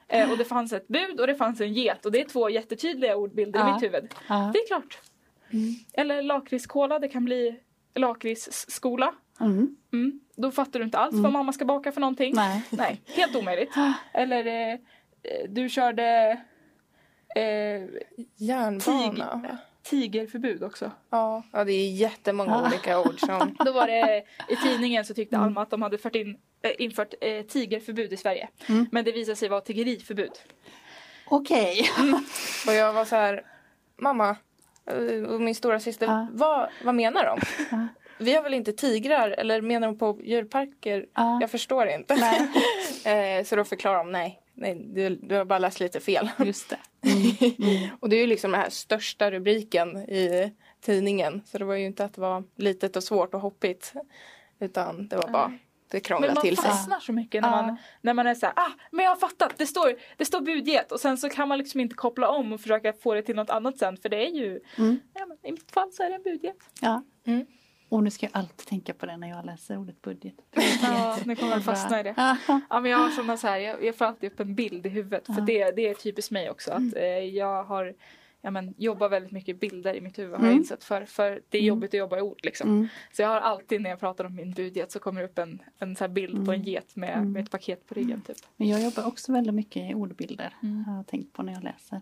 Eh, 0.09 0.31
och 0.31 0.39
det 0.39 0.45
fanns 0.45 0.73
ett 0.73 0.89
bud 0.89 1.21
och 1.21 1.27
det 1.27 1.35
fanns 1.35 1.61
en 1.61 1.73
get 1.73 2.07
och 2.07 2.13
det 2.13 2.21
är 2.21 2.25
två 2.25 2.51
jättetydliga 2.51 3.17
ordbilder 3.17 3.61
Ja. 3.61 3.71
i 3.71 3.73
mitt 3.73 3.83
huvud. 3.83 4.15
Ja. 4.29 4.51
Det 4.55 4.59
är 4.59 4.67
klart. 4.67 4.99
Eller 5.93 6.23
lakritskola, 6.23 6.99
det 6.99 7.09
kan 7.09 7.25
bli 7.25 7.61
lakritsskola. 7.95 9.15
Mm. 9.41 9.77
Mm. 9.93 10.21
Då 10.37 10.51
fattar 10.51 10.79
du 10.79 10.85
inte 10.85 10.99
alls 10.99 11.15
vad 11.15 11.33
mamma 11.33 11.53
ska 11.53 11.65
baka 11.65 11.93
för 11.93 12.01
någonting. 12.01 12.35
Nej. 12.35 12.63
Nej, 12.71 13.01
helt 13.07 13.37
omöjligt. 13.37 13.73
Eller 14.13 14.47
eh, 14.47 14.73
eh, 14.73 14.79
du 15.49 15.69
körde 15.69 16.31
eh, 17.37 17.43
Järnbana. 18.37 19.41
Tig- 19.43 19.57
tigerförbud 19.83 20.63
också. 20.63 20.91
Ja. 21.11 21.43
ja, 21.53 21.65
det 21.65 21.73
är 21.73 21.91
jättemånga 21.91 22.51
Ja. 22.51 22.67
olika 22.69 23.01
ord 23.01 23.21
som... 23.21 23.57
Då 23.65 23.73
var 23.73 23.87
det 23.87 24.25
i 24.49 24.57
tidningen 24.57 25.05
så 25.05 25.15
tyckte 25.15 25.39
Alma 25.39 25.63
att 25.63 25.71
de 25.71 25.83
hade 25.83 25.99
fört 25.99 26.15
in, 26.15 26.39
eh, 26.63 26.71
infört 26.79 27.15
eh, 27.21 27.43
tigerförbud 27.43 28.13
i 28.13 28.17
Sverige. 28.17 28.49
Mm. 28.69 28.87
Men 28.93 29.05
det 29.05 29.13
visade 29.13 29.37
sig 29.37 29.49
vara 29.49 29.61
tiggeriförbud. 29.61 30.33
Okej. 31.27 31.89
Och 32.67 32.73
jag 32.75 32.93
var 32.93 33.05
så 33.05 33.17
här, 33.17 33.43
mamma 33.97 34.31
eh, 34.31 34.37
och 35.29 35.41
min 35.41 35.55
stora 35.55 35.81
syster, 35.81 36.07
Ja. 36.07 36.27
vad, 36.33 36.69
vad 36.85 36.95
menar 36.95 37.25
de? 37.25 37.39
Ja. 37.71 37.87
Vi 38.19 38.35
har 38.35 38.43
väl 38.43 38.55
inte 38.55 38.73
tigrar 38.73 39.31
eller 39.31 39.61
menar 39.61 39.87
de 39.87 39.99
på 39.99 40.21
djurparker? 40.23 41.07
Ja. 41.15 41.39
Jag 41.41 41.51
förstår 41.51 41.87
inte. 41.87 42.15
Eh, 43.07 43.45
så 43.45 43.57
då 43.57 43.65
förklarar 43.65 43.99
de 43.99 44.13
nej. 44.13 44.41
nej 44.55 44.75
du, 44.75 45.09
du 45.09 45.35
har 45.35 45.45
bara 45.45 45.59
läst 45.59 45.81
lite 45.81 46.01
fel. 46.01 46.31
Just 46.45 46.71
det. 46.71 46.79
Och 48.01 48.09
det 48.09 48.17
är 48.17 48.21
ju 48.21 48.27
liksom 48.27 48.51
den 48.53 48.61
här 48.61 48.71
största 48.71 49.31
rubriken 49.31 49.97
i 49.99 50.53
tidningen. 50.81 51.43
Så 51.47 51.59
det 51.59 51.65
var 51.65 51.75
ju 51.75 51.87
inte 51.87 52.05
att 52.05 52.15
det 52.15 52.21
var 52.21 52.45
litet 52.57 52.97
och 52.97 53.05
svårt 53.05 53.35
och 53.35 53.41
hoppigt. 53.41 53.93
Utan 54.61 55.09
det 55.09 55.17
var 55.17 55.29
bara, 55.29 55.59
det 56.01 56.21
Men 56.21 56.35
man 56.35 56.43
till 56.43 56.57
sig. 56.57 56.71
fastnar 56.71 57.01
så 57.01 57.13
mycket 57.13 57.43
när 57.43 57.51
man, 57.51 57.77
när 58.01 58.15
man 58.15 58.27
är 58.27 58.35
så 58.35 58.47
här, 58.47 58.53
ah 58.57 58.71
men 58.91 59.05
jag 59.05 59.11
har 59.13 59.17
fattat, 59.17 59.55
det 59.59 59.67
står, 59.67 59.95
det 60.17 60.25
står 60.25 60.41
budget 60.41 60.93
och 60.93 61.01
sen 61.01 61.19
så 61.19 61.29
kan 61.29 61.49
man 61.49 61.59
liksom 61.59 61.81
inte 61.81 61.95
koppla 61.95 62.29
om 62.29 62.53
och 62.53 62.61
försöka 62.61 62.93
få 62.93 63.15
det 63.15 63.23
till 63.23 63.37
något 63.37 63.51
annat 63.51 63.79
sen 63.79 63.97
för 63.97 64.09
det 64.09 64.27
är 64.27 64.31
ju, 64.31 64.61
Mm. 64.79 65.01
ja, 65.15 65.27
men 65.27 65.39
i 65.43 65.53
mitt 65.53 65.71
fall 65.71 65.93
så 65.93 66.03
är 66.03 66.09
det 66.09 66.15
en 66.15 66.23
budget. 66.23 66.57
Ja. 66.81 67.03
Mm. 67.27 67.47
Och 67.89 68.03
nu 68.03 68.11
ska 68.11 68.27
jag 68.27 68.37
alltid 68.37 68.67
tänka 68.67 68.95
på 68.95 69.07
det 69.07 69.17
när 69.17 69.29
jag 69.29 69.47
läser 69.47 69.77
ordet 69.77 70.03
budget. 70.03 70.35
Ja, 70.83 71.17
nu 71.25 71.37
kommer 71.37 71.53
jag 71.53 71.65
fastna 71.65 72.01
i 72.01 72.03
det. 72.03 72.15
Ja. 72.49 72.61
Men 72.81 72.91
jag 72.91 72.99
har 72.99 73.11
såna 73.11 73.37
så 73.37 73.47
här, 73.47 73.59
jag, 73.59 73.85
jag 73.85 73.97
får 73.97 74.05
alltid 74.05 74.33
upp 74.33 74.41
en 74.41 74.55
bild 74.55 74.87
i 74.87 74.89
huvudet 74.89 75.27
för 75.27 75.41
det, 75.41 75.71
det 75.71 75.89
är 75.89 75.95
typiskt 75.95 76.31
mig 76.31 76.51
också 76.51 76.71
att 76.73 76.97
eh, 76.97 77.03
jag 77.07 77.65
har 77.65 77.95
Ja, 78.45 78.51
men, 78.51 78.75
jobbar 78.79 79.09
väldigt 79.09 79.33
mycket 79.33 79.61
bilder 79.61 79.95
i 79.95 80.01
mitt 80.01 80.19
huvud 80.19 80.33
har 80.33 80.39
jag 80.39 80.47
Mm. 80.47 80.59
insett 80.59 80.85
för, 80.85 81.05
för 81.05 81.41
det 81.49 81.59
är 81.59 81.63
jobbigt 81.63 81.91
att 81.95 81.99
jobba 81.99 82.19
i 82.19 82.21
ord 82.21 82.41
liksom. 82.43 82.69
Mm. 82.71 82.89
Så 83.13 83.23
jag 83.23 83.29
har 83.29 83.41
alltid 83.41 83.81
när 83.81 83.91
jag 83.91 84.01
pratar 84.01 84.25
om 84.25 84.35
min 84.35 84.53
budget 84.53 84.93
så 84.93 84.99
kommer 84.99 85.21
det 85.21 85.27
upp 85.27 85.39
en, 85.39 85.63
en 85.79 85.97
så 85.97 86.09
bild 86.09 86.47
på 86.47 86.53
en 86.53 86.63
get 86.63 86.97
med, 86.97 87.27
med 87.27 87.43
ett 87.45 87.51
paket 87.51 87.87
på 87.87 87.95
ryggen 87.95 88.21
typ. 88.21 88.37
Men 88.57 88.69
jag 88.69 88.83
jobbar 88.83 89.07
också 89.07 89.33
väldigt 89.33 89.55
mycket 89.55 89.91
i 89.91 89.95
ordbilder. 89.95 90.55
Mm. 90.63 90.85
Har 90.85 90.97
jag 90.97 91.07
tänkt 91.07 91.33
på 91.33 91.43
när 91.43 91.53
jag 91.53 91.63
läser. 91.65 92.01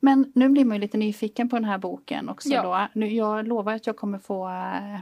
Men 0.00 0.32
nu 0.34 0.48
blir 0.48 0.64
man 0.64 0.76
ju 0.76 0.80
lite 0.80 0.98
nyfiken 0.98 1.48
på 1.48 1.56
den 1.56 1.64
här 1.64 1.78
boken 1.78 2.28
också 2.28 2.48
Ja. 2.48 2.62
då. 2.62 3.00
Nu, 3.00 3.06
jag 3.14 3.46
lovar 3.48 3.74
att 3.74 3.86
jag 3.86 3.96
kommer 3.96 4.18
få 4.18 4.48
äh, 4.48 5.00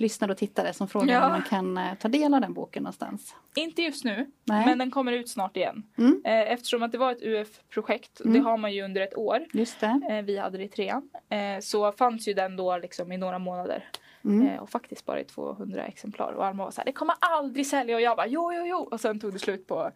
lyssnare 0.00 0.32
och 0.32 0.38
tittare 0.38 0.72
som 0.72 0.88
frågar 0.88 1.14
Ja. 1.14 1.26
om 1.26 1.32
man 1.32 1.42
kan 1.42 1.78
äh, 1.78 1.94
ta 1.94 2.08
del 2.08 2.34
av 2.34 2.40
den 2.40 2.52
boken 2.54 2.82
någonstans. 2.82 3.34
Inte 3.54 3.82
just 3.82 4.04
nu, 4.04 4.30
Nej. 4.44 4.66
men 4.66 4.78
den 4.78 4.90
kommer 4.90 5.12
ut 5.12 5.28
snart 5.30 5.56
igen. 5.56 5.82
Mm. 5.98 6.22
Eh, 6.24 6.52
eftersom 6.52 6.82
att 6.82 6.92
det 6.92 6.98
var 6.98 7.12
ett 7.12 7.22
UF-projekt, 7.22 8.18
det 8.24 8.28
Mm. 8.28 8.44
har 8.44 8.56
man 8.56 8.72
ju 8.72 8.82
under 8.82 9.00
ett 9.00 9.16
år. 9.16 9.44
Just 9.52 9.80
det. 9.80 10.00
Eh, 10.10 10.22
vi 10.22 10.38
hade 10.38 10.58
det 10.58 10.64
i 10.64 10.68
trean. 10.68 11.10
Eh, 11.28 11.60
så 11.60 11.92
fanns 11.92 12.28
ju 12.28 12.32
den 12.34 12.56
då 12.56 12.78
liksom 12.78 13.12
i 13.12 13.16
några 13.16 13.38
månader. 13.38 13.84
Mm. 14.24 14.48
Eh, 14.48 14.60
och 14.60 14.70
faktiskt 14.70 15.06
bara 15.06 15.20
i 15.20 15.24
200 15.24 15.84
exemplar. 15.86 16.32
Och 16.32 16.46
Alma 16.46 16.64
var 16.64 16.70
så 16.70 16.80
här, 16.80 16.86
det 16.86 16.92
kommer 16.92 17.14
aldrig 17.20 17.66
sälja. 17.66 17.96
Och 17.96 18.02
jag 18.02 18.16
bara, 18.16 18.26
jo, 18.26 18.52
jo, 18.52 18.64
jo. 18.66 18.76
Och 18.76 19.00
sen 19.00 19.20
tog 19.20 19.32
det 19.32 19.38
slut 19.38 19.66
på 19.66 19.90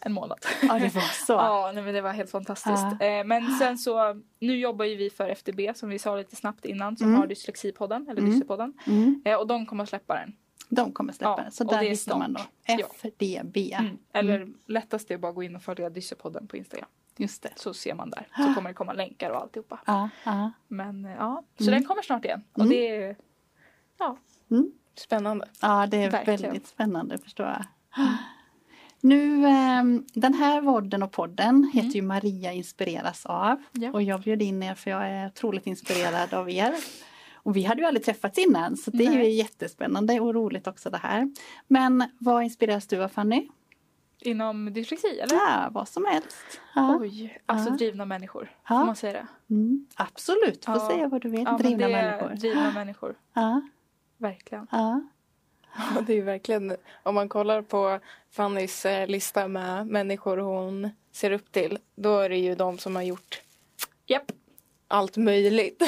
en 0.00 0.12
månad. 0.12 0.38
Ja, 0.62 0.74
det 0.78 0.94
var 0.94 1.26
så. 1.26 1.32
Ja, 1.32 1.70
nej, 1.74 1.84
men 1.84 1.94
det 1.94 2.00
var 2.00 2.12
helt 2.12 2.30
fantastiskt. 2.30 2.84
Ja. 3.00 3.06
Eh, 3.06 3.24
men 3.24 3.50
sen 3.50 3.78
så, 3.78 4.20
nu 4.38 4.56
jobbar 4.56 4.84
ju 4.84 4.96
vi 4.96 5.10
för 5.10 5.28
FDB 5.28 5.60
som 5.76 5.88
vi 5.88 5.98
sa 5.98 6.16
lite 6.16 6.36
snabbt 6.36 6.64
innan. 6.64 6.96
Som 6.96 7.06
Mm. 7.08 7.20
har 7.20 7.26
Dyslexipodden, 7.26 8.02
eller 8.02 8.18
Mm. 8.20 8.24
Dyslexipodden. 8.30 8.72
Mm. 8.86 9.22
Eh, 9.24 9.34
och 9.36 9.46
de 9.46 9.66
kommer 9.66 9.82
att 9.82 9.88
släppa 9.88 10.14
den. 10.14 10.32
De 10.68 10.92
kommer 10.92 11.12
släppa 11.12 11.30
Ja, 11.38 11.42
den. 11.42 11.52
Så 11.52 11.64
där 11.64 11.78
hittar 11.82 12.18
man 12.18 12.32
då. 12.32 12.40
snart. 12.40 12.80
Ja. 12.80 12.86
FDB. 13.02 13.56
Mm. 13.72 13.98
Eller 14.12 14.48
lättast 14.66 15.10
är 15.10 15.14
att 15.14 15.20
bara 15.20 15.32
gå 15.32 15.42
in 15.42 15.56
och 15.56 15.62
följa 15.62 15.90
Dyslexipodden 15.90 16.46
på 16.46 16.56
Instagram. 16.56 16.88
Just 17.16 17.42
det. 17.42 17.50
Så 17.56 17.74
ser 17.74 17.94
man 17.94 18.10
där. 18.10 18.26
Så 18.36 18.54
kommer 18.54 18.70
det 18.70 18.74
komma 18.74 18.92
länkar 18.92 19.30
och 19.30 19.40
alltihopa. 19.40 19.80
Ja, 19.86 20.08
ja. 20.24 20.52
Men 20.68 21.04
eh, 21.04 21.12
ja, 21.12 21.42
så 21.58 21.62
Mm. 21.64 21.74
den 21.74 21.84
kommer 21.84 22.02
snart 22.02 22.24
igen. 22.24 22.44
Och 22.52 22.58
Mm. 22.58 22.70
det 22.70 22.88
är, 22.88 23.16
ja, 23.98 24.16
Mm. 24.50 24.72
Spännande. 24.94 25.48
Ja, 25.62 25.86
det 25.86 25.96
är 25.96 26.10
Verkligen. 26.10 26.40
väldigt 26.42 26.66
spännande 26.66 27.18
förstår 27.18 27.46
jag. 27.46 27.64
Nu, 29.00 29.46
ehm, 29.46 30.04
den 30.14 30.34
här 30.34 30.60
vodden 30.60 31.02
och 31.02 31.12
podden 31.12 31.70
heter 31.74 31.90
ju 31.96 32.02
Maria 32.02 32.52
inspireras 32.52 33.26
av. 33.26 33.62
Ja. 33.72 33.92
Och 33.92 34.02
jag 34.02 34.20
bjöd 34.20 34.42
in 34.42 34.62
er 34.62 34.74
för 34.74 34.90
jag 34.90 35.06
är 35.08 35.26
otroligt 35.26 35.66
inspirerad 35.66 36.34
av 36.34 36.50
er. 36.50 36.74
Och 37.34 37.56
vi 37.56 37.64
hade 37.64 37.80
ju 37.80 37.86
aldrig 37.86 38.04
träffats 38.04 38.38
innan 38.38 38.76
så 38.76 38.90
det 38.90 39.06
är 39.06 39.12
ju 39.12 39.18
Nej. 39.18 39.30
jättespännande 39.38 40.20
och 40.20 40.34
roligt 40.34 40.66
också 40.66 40.90
det 40.90 40.98
här. 40.98 41.30
Men 41.68 42.04
vad 42.18 42.42
inspireras 42.42 42.86
du 42.86 43.04
av 43.04 43.08
Fanny? 43.08 43.48
inom 44.22 44.72
dyslexi 44.72 45.20
eller? 45.20 45.34
Ja, 45.34 45.68
vad 45.70 45.88
som 45.88 46.04
helst. 46.04 46.60
Ja. 46.74 46.98
Oj, 47.00 47.38
alltså 47.46 47.70
Ja. 47.70 47.76
drivna 47.76 48.04
människor. 48.04 48.50
Ja. 48.68 48.78
Får 48.78 48.86
man 48.86 48.96
säga 48.96 49.12
det? 49.12 49.54
Mm, 49.54 49.86
absolut, 49.94 50.60
du 50.62 50.66
får 50.72 50.74
Ja. 50.82 50.88
säga 50.90 51.08
vad 51.08 51.22
du 51.22 51.28
vill. 51.28 51.44
Drivna 51.58 51.88
människor. 51.88 52.28
Drivna 52.34 52.72
människor, 52.74 53.14
Ja, 53.34 53.62
verkligen. 54.18 54.66
Ja. 55.76 56.00
Det 56.06 56.12
är 56.12 56.16
ju 56.16 56.22
verkligen, 56.22 56.76
om 57.02 57.14
man 57.14 57.28
kollar 57.28 57.62
på 57.62 57.98
Fannys 58.30 58.86
eh, 58.86 59.06
lista 59.06 59.48
med 59.48 59.86
människor 59.86 60.36
hon 60.36 60.90
ser 61.12 61.30
upp 61.32 61.52
till, 61.52 61.78
då 61.94 62.18
är 62.18 62.28
det 62.28 62.36
ju 62.38 62.54
de 62.54 62.78
som 62.78 62.96
har 62.96 63.02
gjort 63.02 63.40
Japp. 64.06 64.32
allt 64.88 65.16
möjligt. 65.16 65.82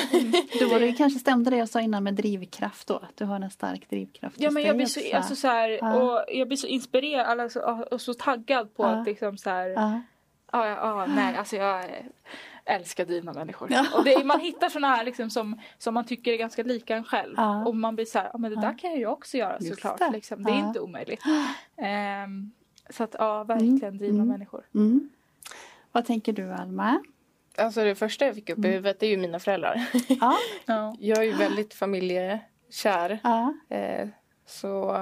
Då 0.60 0.66
var 0.68 0.80
det 0.80 0.86
ju 0.86 0.92
kanske 0.92 1.18
stämde 1.20 1.50
det 1.50 1.56
jag 1.56 1.68
sa 1.68 1.80
innan 1.80 2.04
med 2.04 2.14
drivkraft 2.14 2.86
då, 2.88 2.96
att 2.96 3.16
du 3.16 3.24
har 3.24 3.40
en 3.40 3.50
stark 3.50 3.90
drivkraft 3.90 4.36
Ja 4.38 4.50
men 4.50 4.62
jag 4.62 4.76
blir 4.76 4.86
så, 4.86 5.16
alltså, 5.16 5.36
så 5.36 5.48
här, 5.48 5.68
Ja. 5.68 5.94
och 5.94 6.24
jag 6.28 6.48
blir 6.48 6.56
så 6.58 6.66
inspirerad 6.66 7.40
alltså, 7.40 7.60
och 7.90 8.00
så 8.00 8.14
taggad 8.14 8.74
på 8.74 8.82
Ja. 8.82 8.88
att 8.88 9.06
liksom 9.06 9.38
så 9.38 9.50
här, 9.50 9.68
ja. 9.68 9.74
Ja. 9.76 10.00
Ja, 10.52 10.68
ja, 10.68 11.06
nej 11.06 11.36
alltså 11.36 11.56
jag 11.56 11.84
älskar 12.64 13.04
drivna 13.04 13.32
människor. 13.32 13.68
Ja. 13.72 13.86
Och 13.94 14.04
det, 14.04 14.14
är- 14.14 14.24
man 14.24 14.40
hittar 14.40 14.68
såna 14.68 14.88
här 14.88 15.04
liksom 15.04 15.30
som, 15.30 15.60
som 15.78 15.94
man 15.94 16.04
tycker 16.04 16.32
är 16.32 16.36
ganska 16.36 16.62
lika 16.62 16.96
en 16.96 17.04
själv. 17.04 17.34
Ja. 17.36 17.64
Och 17.66 17.76
man 17.76 17.94
blir 17.94 18.04
så 18.06 18.18
här, 18.18 18.30
men 18.38 18.50
det 18.50 18.56
där 18.60 18.68
Ja. 18.68 18.74
kan 18.78 18.90
jag 18.90 18.98
ju 18.98 19.06
också 19.06 19.36
göra 19.36 19.56
Just 19.60 19.68
såklart. 19.74 19.98
det. 19.98 20.10
Liksom. 20.10 20.42
Det 20.42 20.50
är 20.50 20.54
Ja. 20.58 20.66
inte 20.68 20.80
omöjligt. 20.80 21.22
Ehm, 21.76 22.52
så 22.90 23.04
att 23.04 23.14
ja, 23.18 23.44
verkligen 23.44 23.98
drivna 23.98 24.16
Mm. 24.22 24.28
människor. 24.28 24.64
Mm. 24.74 25.10
Vad 25.92 26.04
tänker 26.06 26.32
du 26.32 26.52
Alma? 26.52 27.02
Alltså 27.58 27.84
det 27.84 27.94
första 27.94 28.24
jag 28.26 28.34
fick 28.34 28.50
upp 28.50 28.64
i 28.64 28.68
huvudet 28.68 29.00
det 29.00 29.06
är 29.06 29.10
ju 29.10 29.16
mina 29.16 29.38
föräldrar. 29.38 29.86
Ja, 30.08 30.36
Ja. 30.66 30.96
Jag 31.00 31.18
är 31.18 31.22
ju 31.22 31.32
väldigt 31.32 31.74
familjekär. 31.74 33.18
ja, 33.22 33.54
Eh, 33.68 34.08
så 34.46 34.96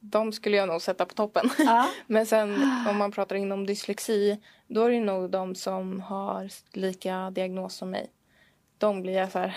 de 0.00 0.32
skulle 0.32 0.56
jag 0.56 0.68
nog 0.68 0.82
sätta 0.82 1.06
på 1.06 1.14
toppen. 1.14 1.50
ja. 1.58 1.88
Men 2.06 2.26
sen 2.26 2.70
om 2.88 2.96
man 2.96 3.12
pratar 3.12 3.36
inom 3.36 3.66
dyslexi 3.66 4.40
då 4.66 4.84
är 4.84 4.90
det 4.90 5.00
nog 5.00 5.30
de 5.30 5.54
som 5.54 6.00
har 6.00 6.48
lika 6.72 7.30
diagnos 7.30 7.74
som 7.74 7.90
mig. 7.90 8.10
De 8.78 9.02
blir 9.02 9.12
jag 9.12 9.32
så 9.32 9.38
här 9.38 9.56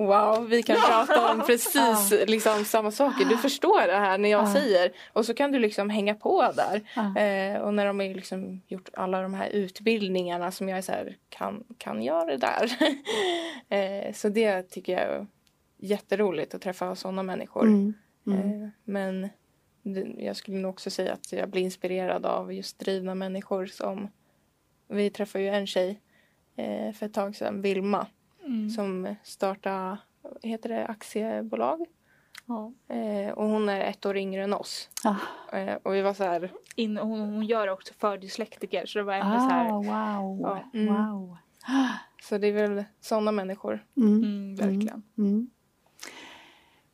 Wow, 0.00 0.48
vi 0.48 0.62
kan 0.62 0.76
prata 0.76 1.32
om 1.32 1.42
precis 1.46 2.10
liksom 2.26 2.64
samma 2.64 2.90
saker. 2.90 3.24
Du 3.24 3.36
förstår 3.36 3.86
det 3.86 3.96
här 3.96 4.18
när 4.18 4.28
jag 4.28 4.42
Ja. 4.42 4.52
säger. 4.52 4.92
Och 5.12 5.26
så 5.26 5.34
kan 5.34 5.52
du 5.52 5.58
liksom 5.58 5.90
hänga 5.90 6.14
på 6.14 6.52
där. 6.56 6.76
Eh, 6.96 7.60
och 7.60 7.74
när 7.74 7.86
de 7.86 7.98
har 8.00 8.14
liksom 8.14 8.62
gjort 8.66 8.88
alla 8.92 9.22
de 9.22 9.34
här 9.34 9.48
utbildningarna 9.48 10.50
som 10.50 10.68
jag 10.68 10.78
är 10.78 10.82
så 10.82 10.92
här, 10.92 11.16
kan, 11.28 11.64
kan 11.78 12.02
jag 12.02 12.26
det 12.26 12.36
där? 12.36 12.70
eh, 14.08 14.12
så 14.12 14.28
det 14.28 14.62
tycker 14.62 14.92
jag 14.92 15.02
är 15.02 15.26
jätteroligt 15.78 16.54
att 16.54 16.62
träffa 16.62 16.94
sådana 16.94 17.22
människor. 17.22 17.62
Mm. 17.66 17.94
Mm. 18.26 18.62
Eh, 18.62 18.68
men 18.84 19.28
jag 20.18 20.36
skulle 20.36 20.56
nog 20.58 20.70
också 20.70 20.90
säga 20.90 21.12
att 21.12 21.32
jag 21.32 21.48
blir 21.48 21.62
inspirerad 21.62 22.26
av 22.26 22.52
just 22.52 22.78
drivna 22.78 23.14
människor 23.14 23.66
som 23.66 24.08
vi 24.88 25.10
träffade 25.10 25.44
ju 25.44 25.50
en 25.50 25.66
tjej 25.66 26.00
eh, 26.56 26.92
för 26.92 27.06
ett 27.06 27.14
tag 27.14 27.36
sedan, 27.36 27.62
Vilma, 27.62 28.06
Mm. 28.44 28.70
som 28.70 29.14
startade, 29.22 29.98
heter 30.42 30.68
det 30.68 30.86
aktiebolag? 30.86 31.86
Ja. 32.46 32.72
Eh, 32.94 33.32
och 33.32 33.44
hon 33.44 33.68
är 33.68 33.80
ett 33.80 34.06
år 34.06 34.16
yngre 34.16 34.42
än 34.44 34.52
oss. 34.52 34.88
Ah. 35.04 35.56
Eh, 35.56 35.74
och 35.82 35.94
vi 35.94 36.02
var 36.02 36.14
så 36.14 36.24
här, 36.24 36.52
In, 36.74 36.96
hon, 36.96 37.20
hon 37.20 37.42
gör 37.46 37.68
också 37.68 37.94
för 37.94 38.18
dyslektiker 38.18 38.86
så 38.86 38.98
det 38.98 39.04
var 39.04 39.14
ändå 39.14 39.38
så 39.38 39.48
här. 39.48 39.68
Ah, 39.68 40.20
wow. 40.20 40.40
Ja. 40.40 40.78
Mm. 40.80 40.94
wow. 40.94 41.36
så 42.22 42.38
det 42.38 42.46
är 42.46 42.52
väl 42.52 42.84
sådana 43.00 43.32
människor. 43.32 43.84
Mm. 43.96 44.14
Mm, 44.22 44.54
verkligen. 44.54 45.02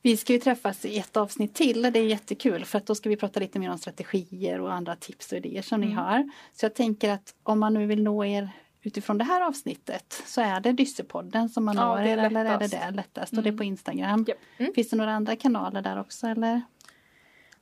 Mm. 0.05 0.13
Vi 0.13 0.17
ska 0.17 0.33
ju 0.33 0.39
träffas 0.39 0.85
i 0.85 0.99
ett 0.99 1.17
avsnitt 1.17 1.55
till. 1.55 1.83
Det 1.83 1.99
är 1.99 2.05
jättekul 2.05 2.65
för 2.65 2.79
att 2.79 2.87
då 2.87 2.95
ska 2.95 3.09
vi 3.09 3.17
prata 3.17 3.41
lite 3.41 3.59
mer 3.59 3.71
om 3.71 3.79
strategier 3.79 4.61
och 4.61 4.73
andra 4.73 4.97
tips 4.97 5.33
och 5.33 5.39
idéer 5.39 5.63
som 5.63 5.81
ni 5.81 5.87
Mm. 5.87 5.99
har. 5.99 6.31
Så 6.53 6.65
jag 6.65 6.75
tänker 6.75 7.11
att 7.11 7.35
om 7.43 7.61
man 7.61 7.75
nu 7.75 7.87
vill 7.87 8.03
nå 8.03 8.25
er 8.25 8.49
utifrån 8.83 9.19
det 9.19 9.25
här 9.25 9.41
avsnittet 9.41 10.23
så 10.27 10.41
är 10.41 10.61
det 10.61 10.73
Dyssepodden 10.73 11.49
som 11.49 11.65
man 11.65 11.77
Ja, 11.77 11.89
når 11.89 12.01
er 12.03 12.19
eller 12.19 12.45
är 12.45 12.59
det 12.59 12.67
där 12.69 12.91
lättast 12.91 13.33
och 13.33 13.43
det 13.43 13.49
är 13.49 13.51
Mm. 13.53 13.59
på 13.59 13.65
Instagram. 13.65 14.25
Japp. 14.29 14.39
Mm. 14.59 14.73
Finns 14.75 14.89
det 14.91 14.97
några 14.97 15.13
andra 15.13 15.37
kanaler 15.37 15.83
där 15.83 16.01
också 16.01 16.27
eller? 16.27 16.63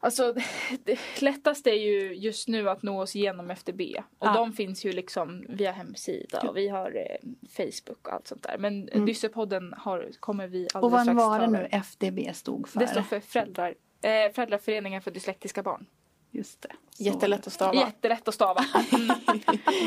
Alltså 0.04 0.34
det 0.84 0.98
lättaste 1.22 1.70
är 1.70 1.74
ju 1.80 2.14
just 2.14 2.48
nu 2.48 2.70
att 2.70 2.82
nå 2.82 3.02
oss 3.02 3.14
genom 3.14 3.50
FDB. 3.50 3.80
Och 4.18 4.26
Ja. 4.28 4.32
de 4.34 4.52
finns 4.52 4.84
ju 4.84 4.92
liksom 4.92 5.44
via 5.48 5.72
hemsida 5.72 6.40
och 6.40 6.56
vi 6.56 6.68
har 6.68 6.96
eh, 6.96 7.28
Facebook 7.56 8.08
och 8.08 8.12
allt 8.14 8.26
sånt 8.26 8.42
där. 8.42 8.58
Men 8.58 8.88
Mm. 8.88 9.06
Dyssepodden 9.06 9.74
har, 9.78 10.10
kommer 10.20 10.46
vi 10.46 10.68
alldeles 10.74 10.84
Och 10.84 10.90
vad 10.90 11.02
strax 11.02 11.16
var 11.16 11.40
det 11.40 11.46
nu. 11.46 11.68
FDB 11.70 12.34
stod 12.34 12.68
för? 12.68 12.80
Det 12.80 12.86
står 12.86 13.02
för 13.02 13.20
föräldrar, 13.20 13.74
eh, 14.02 14.32
Föräldraföreningen 14.34 15.02
för 15.02 15.10
dyslektiska 15.10 15.62
barn. 15.62 15.86
Just 16.30 16.62
det. 16.62 16.72
Så. 16.90 17.02
Jättelätt 17.02 17.46
att 17.46 17.52
stava. 17.52 17.74
Jättelätt 17.74 18.28
att 18.28 18.34
stava. 18.34 18.64
Mm. 18.92 19.16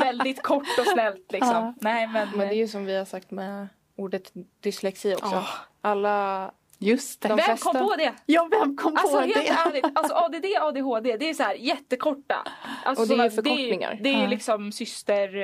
Väldigt 0.00 0.42
kort 0.42 0.78
och 0.78 0.86
snällt 0.86 1.32
liksom. 1.32 1.50
Ja. 1.50 1.74
Nej 1.80 2.06
men, 2.06 2.28
Men 2.30 2.38
det 2.48 2.54
är 2.54 2.58
ju 2.58 2.68
som 2.68 2.84
vi 2.84 2.96
har 2.96 3.04
sagt 3.04 3.30
med 3.30 3.68
ordet 3.96 4.32
dyslexi 4.60 5.14
också. 5.14 5.26
Ja. 5.34 5.46
Alla 5.80 6.50
Just 6.78 7.20
det. 7.20 7.28
De 7.28 7.36
vem 7.36 7.44
flesta- 7.44 7.72
kom 7.72 7.88
på 7.88 7.96
det? 7.96 8.12
Ja, 8.26 8.48
vem 8.50 8.76
kom 8.76 8.96
Alltså 8.96 9.16
på 9.16 9.22
helt 9.22 9.34
det? 9.34 9.48
ärligt, 9.66 9.84
alltså 9.94 10.14
ADD, 10.14 10.44
ADHD, 10.60 11.16
det 11.16 11.28
är 11.30 11.34
så 11.34 11.42
här 11.42 11.54
jättekorta. 11.54 12.42
Alltså, 12.84 13.02
Och 13.12 13.18
det 13.18 13.24
är 13.24 13.30
förkortningar. 13.30 13.90
Det 14.02 14.08
är, 14.08 14.12
det 14.14 14.18
är 14.18 14.22
Ja. 14.24 14.28
liksom 14.30 14.72
syster... 14.72 15.36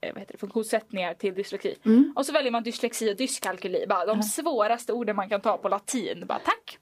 Eh, 0.00 0.12
vad 0.12 0.18
heter 0.18 0.32
det, 0.32 0.38
funktionssättningar 0.38 1.14
till 1.14 1.34
dyslexi. 1.34 1.76
Mm. 1.84 2.12
Och 2.16 2.26
så 2.26 2.32
väljer 2.32 2.50
man 2.52 2.62
dyslexi 2.62 3.12
och 3.12 3.16
dyskalkyli. 3.16 3.84
Bara 3.88 4.06
de 4.06 4.22
svåraste 4.22 4.92
orden 4.92 5.16
man 5.16 5.28
kan 5.28 5.40
ta 5.40 5.56
på 5.58 5.68
latin. 5.68 6.24
Bara 6.26 6.38
tack! 6.38 6.78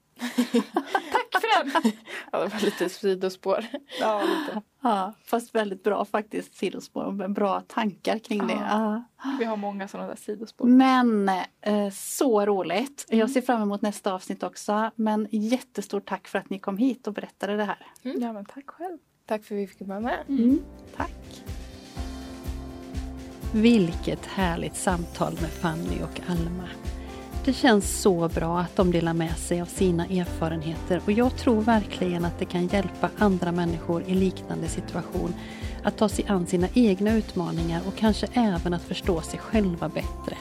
Tack 1.12 1.40
för 1.40 1.46
igen! 1.46 1.92
Ja, 2.32 2.38
det 2.38 2.48
var 2.48 2.60
lite 2.60 2.88
sidospår. 2.88 3.64
Ja, 4.00 4.22
lite. 4.22 4.62
Ja, 4.82 5.14
fast 5.24 5.54
väldigt 5.54 5.82
bra 5.82 6.04
faktiskt 6.04 6.54
sidospår. 6.56 7.12
med 7.12 7.32
Bra 7.32 7.60
tankar 7.60 8.18
kring 8.18 8.46
det. 8.46 8.52
Ja. 8.52 9.04
Ja. 9.22 9.36
Vi 9.38 9.44
har 9.44 9.56
många 9.56 9.88
sådana 9.88 10.08
där 10.08 10.16
sidospår. 10.16 10.66
Men 10.66 11.28
eh, 11.60 11.90
så 11.92 12.46
roligt. 12.46 13.06
Jag 13.08 13.30
ser 13.30 13.40
fram 13.40 13.62
emot 13.62 13.82
nästa 13.82 14.12
avsnitt 14.14 14.42
också. 14.42 14.90
Men 14.94 15.28
jättestort 15.30 16.08
tack 16.08 16.28
för 16.28 16.38
att 16.38 16.50
ni 16.50 16.58
kom 16.58 16.78
hit 16.78 17.06
och 17.06 17.12
berättade 17.12 17.56
det 17.56 17.64
här. 17.64 17.86
Ja, 18.02 18.32
men 18.32 18.44
tack 18.44 18.66
själv. 18.66 18.98
Tack 19.26 19.44
för 19.44 19.54
att 19.54 19.60
vi 19.60 19.66
fick 19.66 19.88
vara 19.88 20.00
med. 20.00 20.18
Mm, 20.28 20.58
tack. 20.96 21.44
Vilket 23.52 24.26
härligt 24.26 24.76
samtal 24.76 25.32
med 25.32 25.50
Fanny 25.50 26.02
och 26.02 26.20
Alma. 26.30 26.68
Det 27.46 27.52
känns 27.52 28.00
så 28.00 28.28
bra 28.28 28.58
att 28.58 28.76
de 28.76 28.90
delar 28.90 29.14
med 29.14 29.38
sig 29.38 29.60
av 29.60 29.66
sina 29.66 30.06
erfarenheter 30.06 31.00
och 31.04 31.12
jag 31.12 31.36
tror 31.36 31.60
verkligen 31.60 32.24
att 32.24 32.38
det 32.38 32.44
kan 32.44 32.66
hjälpa 32.66 33.10
andra 33.18 33.52
människor 33.52 34.02
i 34.06 34.14
liknande 34.14 34.68
situation 34.68 35.34
att 35.82 35.98
ta 35.98 36.08
sig 36.08 36.24
an 36.28 36.46
sina 36.46 36.68
egna 36.74 37.16
utmaningar 37.16 37.82
och 37.86 37.96
kanske 37.96 38.26
även 38.32 38.74
att 38.74 38.82
förstå 38.82 39.20
sig 39.20 39.38
själva 39.38 39.88
bättre. 39.88 40.36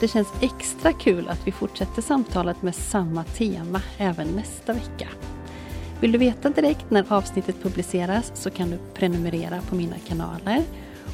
Det 0.00 0.08
känns 0.08 0.28
extra 0.40 0.92
kul 0.92 1.28
att 1.28 1.46
vi 1.46 1.52
fortsätter 1.52 2.02
samtalet 2.02 2.62
med 2.62 2.74
samma 2.74 3.24
tema 3.24 3.82
även 3.98 4.28
nästa 4.28 4.72
vecka. 4.72 5.08
Vill 6.00 6.12
du 6.12 6.18
veta 6.18 6.50
direkt 6.50 6.90
när 6.90 7.12
avsnittet 7.12 7.62
publiceras 7.62 8.32
så 8.34 8.50
kan 8.50 8.70
du 8.70 8.78
prenumerera 8.94 9.60
på 9.68 9.74
mina 9.74 9.96
kanaler. 10.08 10.62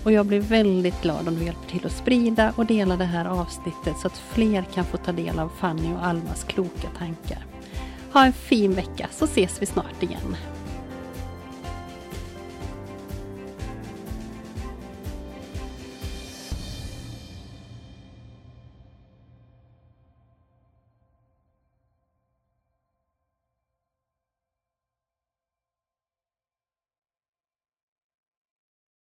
Och 0.04 0.12
jag 0.12 0.26
blir 0.26 0.40
väldigt 0.40 1.02
glad 1.02 1.28
om 1.28 1.34
du 1.34 1.44
hjälper 1.44 1.68
till 1.70 1.86
att 1.86 1.92
sprida 1.92 2.52
och 2.56 2.66
dela 2.66 2.96
det 2.96 3.04
här 3.04 3.24
avsnittet 3.24 3.98
så 4.00 4.06
att 4.06 4.18
fler 4.18 4.62
kan 4.62 4.84
få 4.84 4.96
ta 4.96 5.12
del 5.12 5.38
av 5.38 5.48
Fanny 5.58 5.92
och 5.94 6.06
Almas 6.06 6.44
kloka 6.44 6.88
tankar. 6.98 7.46
Ha 8.12 8.24
en 8.24 8.32
fin 8.32 8.74
vecka 8.74 9.08
så 9.10 9.24
ses 9.24 9.62
vi 9.62 9.66
snart 9.66 10.02
igen. 10.02 10.36